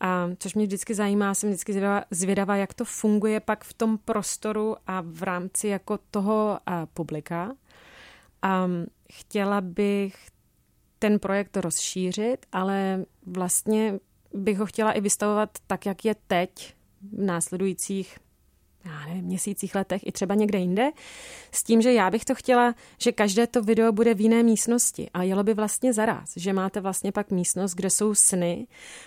a 0.00 0.28
což 0.38 0.54
mě 0.54 0.66
vždycky 0.66 0.94
zajímá, 0.94 1.34
jsem 1.34 1.50
vždycky 1.50 1.72
zvědavá, 1.72 2.04
zvědavá, 2.10 2.56
jak 2.56 2.74
to 2.74 2.84
funguje 2.84 3.40
pak 3.40 3.64
v 3.64 3.74
tom 3.74 3.98
prostoru 3.98 4.76
a 4.86 5.02
v 5.06 5.22
rámci 5.22 5.68
jako 5.68 5.98
toho 6.10 6.58
a, 6.66 6.86
publika. 6.86 7.56
A 8.42 8.68
chtěla 9.12 9.60
bych 9.60 10.14
ten 10.98 11.18
projekt 11.18 11.56
rozšířit, 11.56 12.46
ale 12.52 13.04
vlastně 13.26 13.98
bych 14.34 14.58
ho 14.58 14.66
chtěla 14.66 14.92
i 14.92 15.00
vystavovat 15.00 15.50
tak, 15.66 15.86
jak 15.86 16.04
je 16.04 16.14
teď 16.26 16.74
v 17.12 17.22
následujících 17.22 18.18
já 18.84 19.06
nevím, 19.06 19.24
měsících, 19.24 19.74
letech 19.74 20.06
i 20.06 20.12
třeba 20.12 20.34
někde 20.34 20.58
jinde, 20.58 20.90
s 21.52 21.62
tím, 21.62 21.82
že 21.82 21.92
já 21.92 22.10
bych 22.10 22.24
to 22.24 22.34
chtěla, 22.34 22.74
že 22.98 23.12
každé 23.12 23.46
to 23.46 23.62
video 23.62 23.92
bude 23.92 24.14
v 24.14 24.20
jiné 24.20 24.42
místnosti. 24.42 25.10
A 25.14 25.22
jelo 25.22 25.42
by 25.42 25.54
vlastně 25.54 25.92
zaraz, 25.92 26.32
že 26.36 26.52
máte 26.52 26.80
vlastně 26.80 27.12
pak 27.12 27.30
místnost, 27.30 27.74
kde 27.74 27.90
jsou 27.90 28.14
sny. 28.14 28.66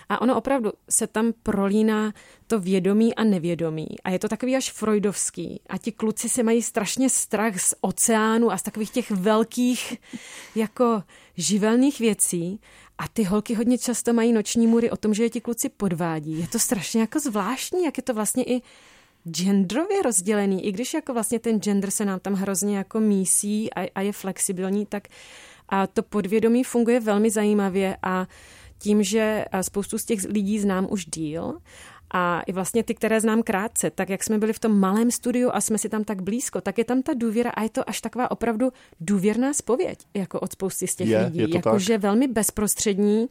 A 0.10 0.22
ono 0.22 0.38
opravdu 0.38 0.72
se 0.90 1.08
tam 1.08 1.34
prolíná 1.44 2.14
to 2.48 2.60
vědomí 2.60 3.16
a 3.16 3.24
nevědomí. 3.24 3.88
A 4.04 4.10
je 4.10 4.20
to 4.20 4.28
takový 4.28 4.56
až 4.56 4.72
freudovský. 4.72 5.62
A 5.70 5.78
ti 5.78 5.92
kluci 5.92 6.30
se 6.30 6.44
mají 6.44 6.62
strašně 6.62 7.10
strach 7.10 7.60
z 7.60 7.76
oceánu 7.82 8.52
a 8.52 8.58
z 8.58 8.62
takových 8.62 8.92
těch 8.92 9.12
velkých 9.12 9.98
jako 10.56 11.04
živelných 11.38 12.00
věcí. 12.00 12.60
A 12.98 13.08
ty 13.08 13.24
holky 13.24 13.54
hodně 13.54 13.78
často 13.78 14.14
mají 14.14 14.34
noční 14.34 14.68
můry 14.68 14.92
o 14.92 14.98
tom, 14.98 15.14
že 15.14 15.24
je 15.24 15.30
ti 15.30 15.42
kluci 15.42 15.70
podvádí. 15.70 16.40
Je 16.40 16.48
to 16.48 16.60
strašně 16.60 17.02
jako 17.02 17.20
zvláštní, 17.20 17.84
jak 17.84 17.98
je 17.98 18.04
to 18.04 18.14
vlastně 18.14 18.44
i 18.44 18.62
genderově 19.32 20.02
rozdělený, 20.02 20.66
i 20.66 20.72
když 20.72 20.94
jako 20.94 21.14
vlastně 21.14 21.40
ten 21.40 21.62
gender 21.62 21.92
se 21.92 22.06
nám 22.06 22.20
tam 22.20 22.34
hrozně 22.34 22.78
jako 22.78 23.00
mísí 23.00 23.74
a, 23.74 23.92
a 23.96 24.02
je 24.02 24.12
flexibilní, 24.12 24.86
tak 24.86 25.08
a 25.70 25.88
to 25.88 26.04
podvědomí 26.04 26.64
funguje 26.64 27.00
velmi 27.00 27.30
zajímavě 27.30 27.98
a 28.04 28.28
tím, 28.78 29.04
že 29.04 29.46
spoustu 29.62 29.98
z 29.98 30.06
těch 30.06 30.24
lidí 30.24 30.60
znám 30.60 30.88
už 30.90 31.06
díl 31.06 31.58
a 32.14 32.42
i 32.42 32.52
vlastně 32.52 32.84
ty, 32.84 32.96
které 32.96 33.22
znám 33.22 33.44
krátce, 33.44 33.90
tak 33.90 34.10
jak 34.10 34.24
jsme 34.24 34.38
byli 34.38 34.54
v 34.54 34.60
tom 34.60 34.80
malém 34.80 35.12
studiu 35.12 35.50
a 35.54 35.62
jsme 35.62 35.78
si 35.78 35.90
tam 35.90 36.04
tak 36.04 36.22
blízko, 36.22 36.62
tak 36.62 36.78
je 36.78 36.84
tam 36.86 37.02
ta 37.02 37.14
důvěra 37.14 37.50
a 37.50 37.64
je 37.64 37.70
to 37.70 37.90
až 37.90 38.02
taková 38.02 38.32
opravdu 38.32 38.72
důvěrná 39.00 39.54
spověď, 39.54 40.00
jako 40.14 40.40
od 40.40 40.52
spousty 40.52 40.88
z 40.88 40.96
těch 40.96 41.08
je, 41.08 41.26
lidí. 41.26 41.40
Je 41.40 41.48
to 41.48 41.58
Jakože 41.58 41.98
velmi 41.98 42.28
bezprostřední, 42.28 43.28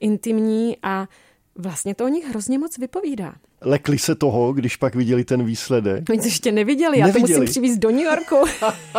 intimní 0.00 0.76
a 0.82 1.08
vlastně 1.54 1.94
to 1.94 2.04
o 2.04 2.08
nich 2.08 2.24
hrozně 2.28 2.58
moc 2.58 2.78
vypovídá. 2.78 3.34
Lekli 3.64 3.98
se 3.98 4.14
toho, 4.14 4.52
když 4.52 4.76
pak 4.76 4.94
viděli 4.94 5.24
ten 5.24 5.44
výsledek? 5.44 6.04
Oni 6.10 6.18
to 6.18 6.24
ještě 6.24 6.52
neviděli, 6.52 6.98
já 6.98 7.06
neviděli. 7.06 7.34
to 7.34 7.40
musím 7.40 7.50
přivést 7.50 7.78
do 7.78 7.90
New 7.90 8.04
Yorku. 8.04 8.36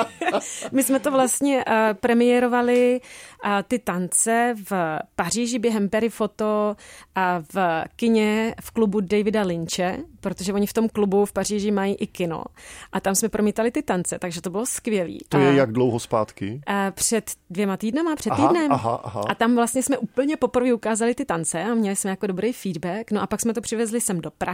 My 0.72 0.84
jsme 0.84 1.00
to 1.00 1.12
vlastně 1.12 1.66
uh, 1.68 1.74
premiérovali 1.94 3.02
uh, 3.46 3.52
ty 3.68 3.80
tance 3.80 4.56
v 4.70 5.00
Paříži 5.16 5.60
během 5.60 5.90
Perifoto 5.90 6.76
a 7.16 7.44
v 7.54 7.84
kině 7.96 8.56
v 8.62 8.72
klubu 8.72 9.00
Davida 9.00 9.42
Lynche, 9.42 9.98
protože 10.20 10.54
oni 10.54 10.68
v 10.68 10.74
tom 10.74 10.90
klubu 10.90 11.26
v 11.26 11.34
Paříži 11.34 11.72
mají 11.72 11.96
i 11.96 12.08
kino. 12.08 12.44
A 12.92 13.00
tam 13.00 13.16
jsme 13.16 13.30
promítali 13.30 13.72
ty 13.72 13.82
tance, 13.82 14.20
takže 14.20 14.42
to 14.42 14.50
bylo 14.50 14.66
skvělé. 14.66 15.18
To 15.30 15.38
je 15.38 15.54
jak 15.54 15.72
dlouho 15.72 16.00
zpátky? 16.00 16.62
Uh, 16.70 16.76
před 16.92 17.32
dvěma 17.50 17.78
týdnama, 17.78 18.16
před 18.16 18.30
aha, 18.30 18.48
týdnem. 18.48 18.72
Aha, 18.72 19.02
aha. 19.04 19.24
A 19.30 19.36
tam 19.36 19.56
vlastně 19.56 19.84
jsme 19.84 19.98
úplně 19.98 20.38
poprvé 20.38 20.74
ukázali 20.74 21.16
ty 21.16 21.26
tance 21.26 21.64
a 21.64 21.74
měli 21.74 21.96
jsme 21.96 22.10
jako 22.10 22.28
dobrý 22.28 22.54
feedback. 22.54 23.12
No 23.12 23.22
a 23.22 23.28
pak 23.28 23.42
jsme 23.42 23.54
to 23.54 23.62
přivezli 23.62 24.02
sem 24.02 24.22
do 24.22 24.32
Prahy. 24.32 24.53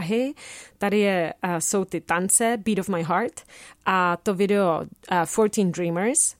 Tady 0.78 0.98
je, 0.98 1.34
uh, 1.44 1.56
jsou 1.58 1.84
ty 1.84 2.00
tance 2.00 2.56
Beat 2.64 2.78
of 2.78 2.88
My 2.88 3.02
Heart 3.02 3.40
a 3.86 4.16
to 4.16 4.34
video 4.34 4.80
uh, 5.12 5.46
14 5.48 5.70
Dreamers. 5.70 6.34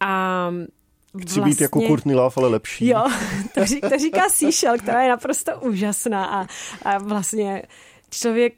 A 0.00 0.50
Chci 1.20 1.34
vlastně... 1.34 1.42
být 1.42 1.60
jako 1.60 1.80
Courtney 1.80 2.16
Love, 2.16 2.34
ale 2.36 2.48
lepší. 2.48 2.86
Jo, 2.86 3.04
to, 3.54 3.64
ří, 3.64 3.80
to 3.80 3.98
říká 3.98 4.28
Seashell, 4.28 4.78
která 4.78 5.02
je 5.02 5.08
naprosto 5.08 5.60
úžasná 5.60 6.26
a, 6.26 6.46
a 6.82 6.98
vlastně 6.98 7.62
člověk 8.10 8.54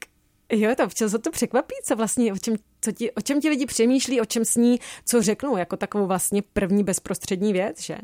Jo, 0.53 0.75
to 0.77 0.85
občas 0.85 1.15
to 1.23 1.31
překvapí, 1.31 1.75
co 1.85 1.97
vlastně, 1.97 2.33
o 2.33 2.39
čem, 2.39 2.57
co 2.81 2.93
ti, 2.93 3.13
o 3.13 3.21
čem 3.21 3.41
ti 3.41 3.49
lidi 3.49 3.67
přemýšlí, 3.67 4.21
o 4.21 4.25
čem 4.25 4.45
sní, 4.45 4.81
co 5.05 5.23
řeknou, 5.23 5.57
jako 5.57 5.77
takovou 5.77 6.07
vlastně 6.07 6.43
první 6.43 6.85
bezprostřední 6.85 7.53
věc, 7.53 7.83
že? 7.83 7.99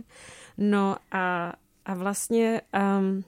No 0.58 0.96
a, 1.12 1.52
a 1.84 1.94
vlastně 1.94 2.60
um, 2.98 3.24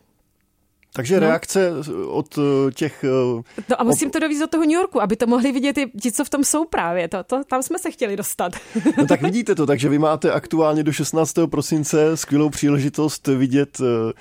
takže 0.96 1.20
no. 1.20 1.26
reakce 1.26 1.72
od 2.06 2.38
eh, 2.38 2.72
těch... 2.72 3.04
Eh, 3.04 3.42
no 3.70 3.80
a 3.80 3.84
musím 3.84 4.10
to 4.10 4.18
dovízt 4.18 4.40
do 4.40 4.46
toho 4.46 4.64
New 4.64 4.72
Yorku, 4.72 5.02
aby 5.02 5.16
to 5.16 5.26
mohli 5.26 5.52
vidět 5.52 5.78
i 5.78 5.90
ti, 6.00 6.12
co 6.12 6.24
v 6.24 6.30
tom 6.30 6.44
jsou 6.44 6.64
právě. 6.64 7.08
To, 7.08 7.24
to, 7.24 7.44
tam 7.44 7.62
jsme 7.62 7.78
se 7.78 7.90
chtěli 7.90 8.16
dostat. 8.16 8.52
No 8.98 9.06
tak 9.06 9.22
vidíte 9.22 9.54
to, 9.54 9.66
takže 9.66 9.88
vy 9.88 9.98
máte 9.98 10.32
aktuálně 10.32 10.82
do 10.82 10.92
16. 10.92 11.34
prosince 11.50 12.16
skvělou 12.16 12.50
příležitost 12.50 13.26
vidět 13.26 13.80
eh, 13.80 14.12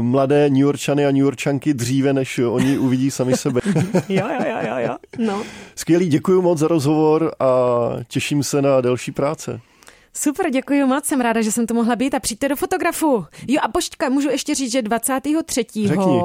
mladé 0.00 0.50
New 0.50 0.62
Yorkčany 0.62 1.06
a 1.06 1.10
New 1.10 1.22
Yorkčanky 1.22 1.74
dříve, 1.74 2.12
než 2.12 2.38
oni 2.38 2.78
uvidí 2.78 3.10
sami 3.10 3.36
sebe. 3.36 3.60
jo, 4.08 4.28
jo, 4.28 4.44
jo, 4.46 4.56
jo, 4.68 4.74
jo. 4.78 4.96
No. 5.18 5.42
Skvělý, 5.74 6.08
děkuji 6.08 6.42
moc 6.42 6.58
za 6.58 6.68
rozhovor 6.68 7.34
a 7.40 7.46
těším 8.08 8.42
se 8.42 8.62
na 8.62 8.80
další 8.80 9.12
práce. 9.12 9.60
Super, 10.14 10.50
děkuji 10.50 10.84
moc, 10.84 11.04
jsem 11.04 11.20
ráda, 11.20 11.42
že 11.42 11.52
jsem 11.52 11.66
to 11.66 11.74
mohla 11.74 11.96
být 11.96 12.14
a 12.14 12.20
přijďte 12.20 12.48
do 12.48 12.56
fotografu. 12.56 13.24
Jo 13.48 13.60
a 13.62 13.68
počka, 13.68 14.08
můžu 14.08 14.30
ještě 14.30 14.54
říct, 14.54 14.72
že 14.72 14.82
23. 14.82 15.64
Řekni 15.86 16.22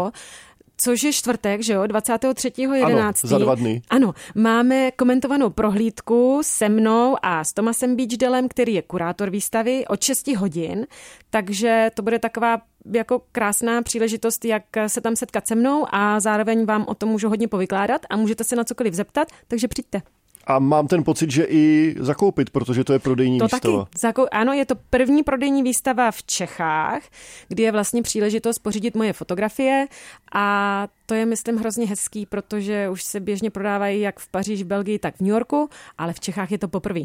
což 0.78 1.04
je 1.04 1.14
čtvrtek, 1.14 1.62
že 1.62 1.74
jo, 1.74 1.82
23.11. 1.82 2.96
Ano, 2.96 3.14
za 3.24 3.38
dva 3.38 3.56
dny. 3.56 3.82
Ano, 3.90 4.14
máme 4.36 4.92
komentovanou 4.92 5.50
prohlídku 5.50 6.40
se 6.44 6.70
mnou 6.70 7.16
a 7.22 7.44
s 7.44 7.54
Tomasem 7.54 7.96
Beachdelem, 7.96 8.48
který 8.48 8.74
je 8.74 8.82
kurátor 8.82 9.30
výstavy 9.30 9.88
od 9.88 10.04
6 10.04 10.28
hodin, 10.28 10.88
takže 11.30 11.92
to 11.94 12.02
bude 12.02 12.20
taková 12.20 12.62
jako 12.94 13.22
krásná 13.32 13.82
příležitost, 13.82 14.46
jak 14.46 14.64
se 14.88 15.02
tam 15.02 15.16
setkat 15.16 15.48
se 15.48 15.56
mnou 15.56 15.86
a 15.92 16.20
zároveň 16.20 16.66
vám 16.66 16.86
o 16.88 16.96
tom 16.96 17.10
můžu 17.10 17.30
hodně 17.30 17.48
povykládat 17.48 18.02
a 18.10 18.18
můžete 18.18 18.44
se 18.44 18.56
na 18.56 18.64
cokoliv 18.64 18.94
zeptat, 18.94 19.28
takže 19.48 19.68
přijďte. 19.68 20.02
A 20.48 20.60
mám 20.60 20.88
ten 20.88 21.04
pocit, 21.04 21.32
že 21.32 21.44
i 21.44 21.96
zakoupit, 22.00 22.50
protože 22.50 22.84
to 22.84 22.94
je 22.94 23.00
prodejní 23.00 23.40
to 23.40 23.46
výstava. 23.46 23.86
Taky. 23.86 23.98
Zakou- 24.00 24.28
ano, 24.32 24.54
je 24.54 24.66
to 24.66 24.76
první 24.90 25.24
prodejní 25.24 25.64
výstava 25.64 26.12
v 26.12 26.24
Čechách, 26.24 27.02
kdy 27.48 27.64
je 27.64 27.72
vlastně 27.72 28.02
příležitost 28.02 28.60
pořídit 28.60 28.96
moje 28.96 29.14
fotografie 29.14 29.88
a 30.36 30.88
to 31.06 31.14
je, 31.14 31.26
myslím, 31.26 31.58
hrozně 31.58 31.88
hezký, 31.88 32.26
protože 32.26 32.90
už 32.90 33.04
se 33.04 33.20
běžně 33.20 33.50
prodávají 33.50 34.02
jak 34.02 34.20
v 34.20 34.28
Paříži, 34.28 34.64
Belgii, 34.64 35.00
tak 35.00 35.16
v 35.16 35.22
New 35.22 35.30
Yorku, 35.30 35.70
ale 35.98 36.14
v 36.14 36.20
Čechách 36.20 36.52
je 36.52 36.58
to 36.58 36.68
poprvé. 36.68 37.02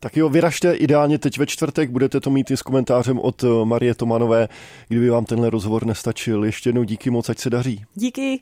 Tak 0.00 0.16
jo, 0.16 0.28
vyražte 0.28 0.74
ideálně 0.74 1.18
teď 1.18 1.38
ve 1.38 1.46
čtvrtek, 1.46 1.90
budete 1.90 2.20
to 2.20 2.30
mít 2.30 2.50
i 2.50 2.56
s 2.56 2.62
komentářem 2.62 3.18
od 3.18 3.44
Marie 3.64 3.94
Tomanové, 3.94 4.48
kdyby 4.88 5.10
vám 5.10 5.24
tenhle 5.24 5.50
rozhovor 5.50 5.86
nestačil. 5.86 6.44
Ještě 6.44 6.68
jednou 6.68 6.82
díky 6.82 7.10
moc, 7.10 7.28
ať 7.28 7.38
se 7.38 7.50
daří. 7.50 7.84
Díky. 7.94 8.40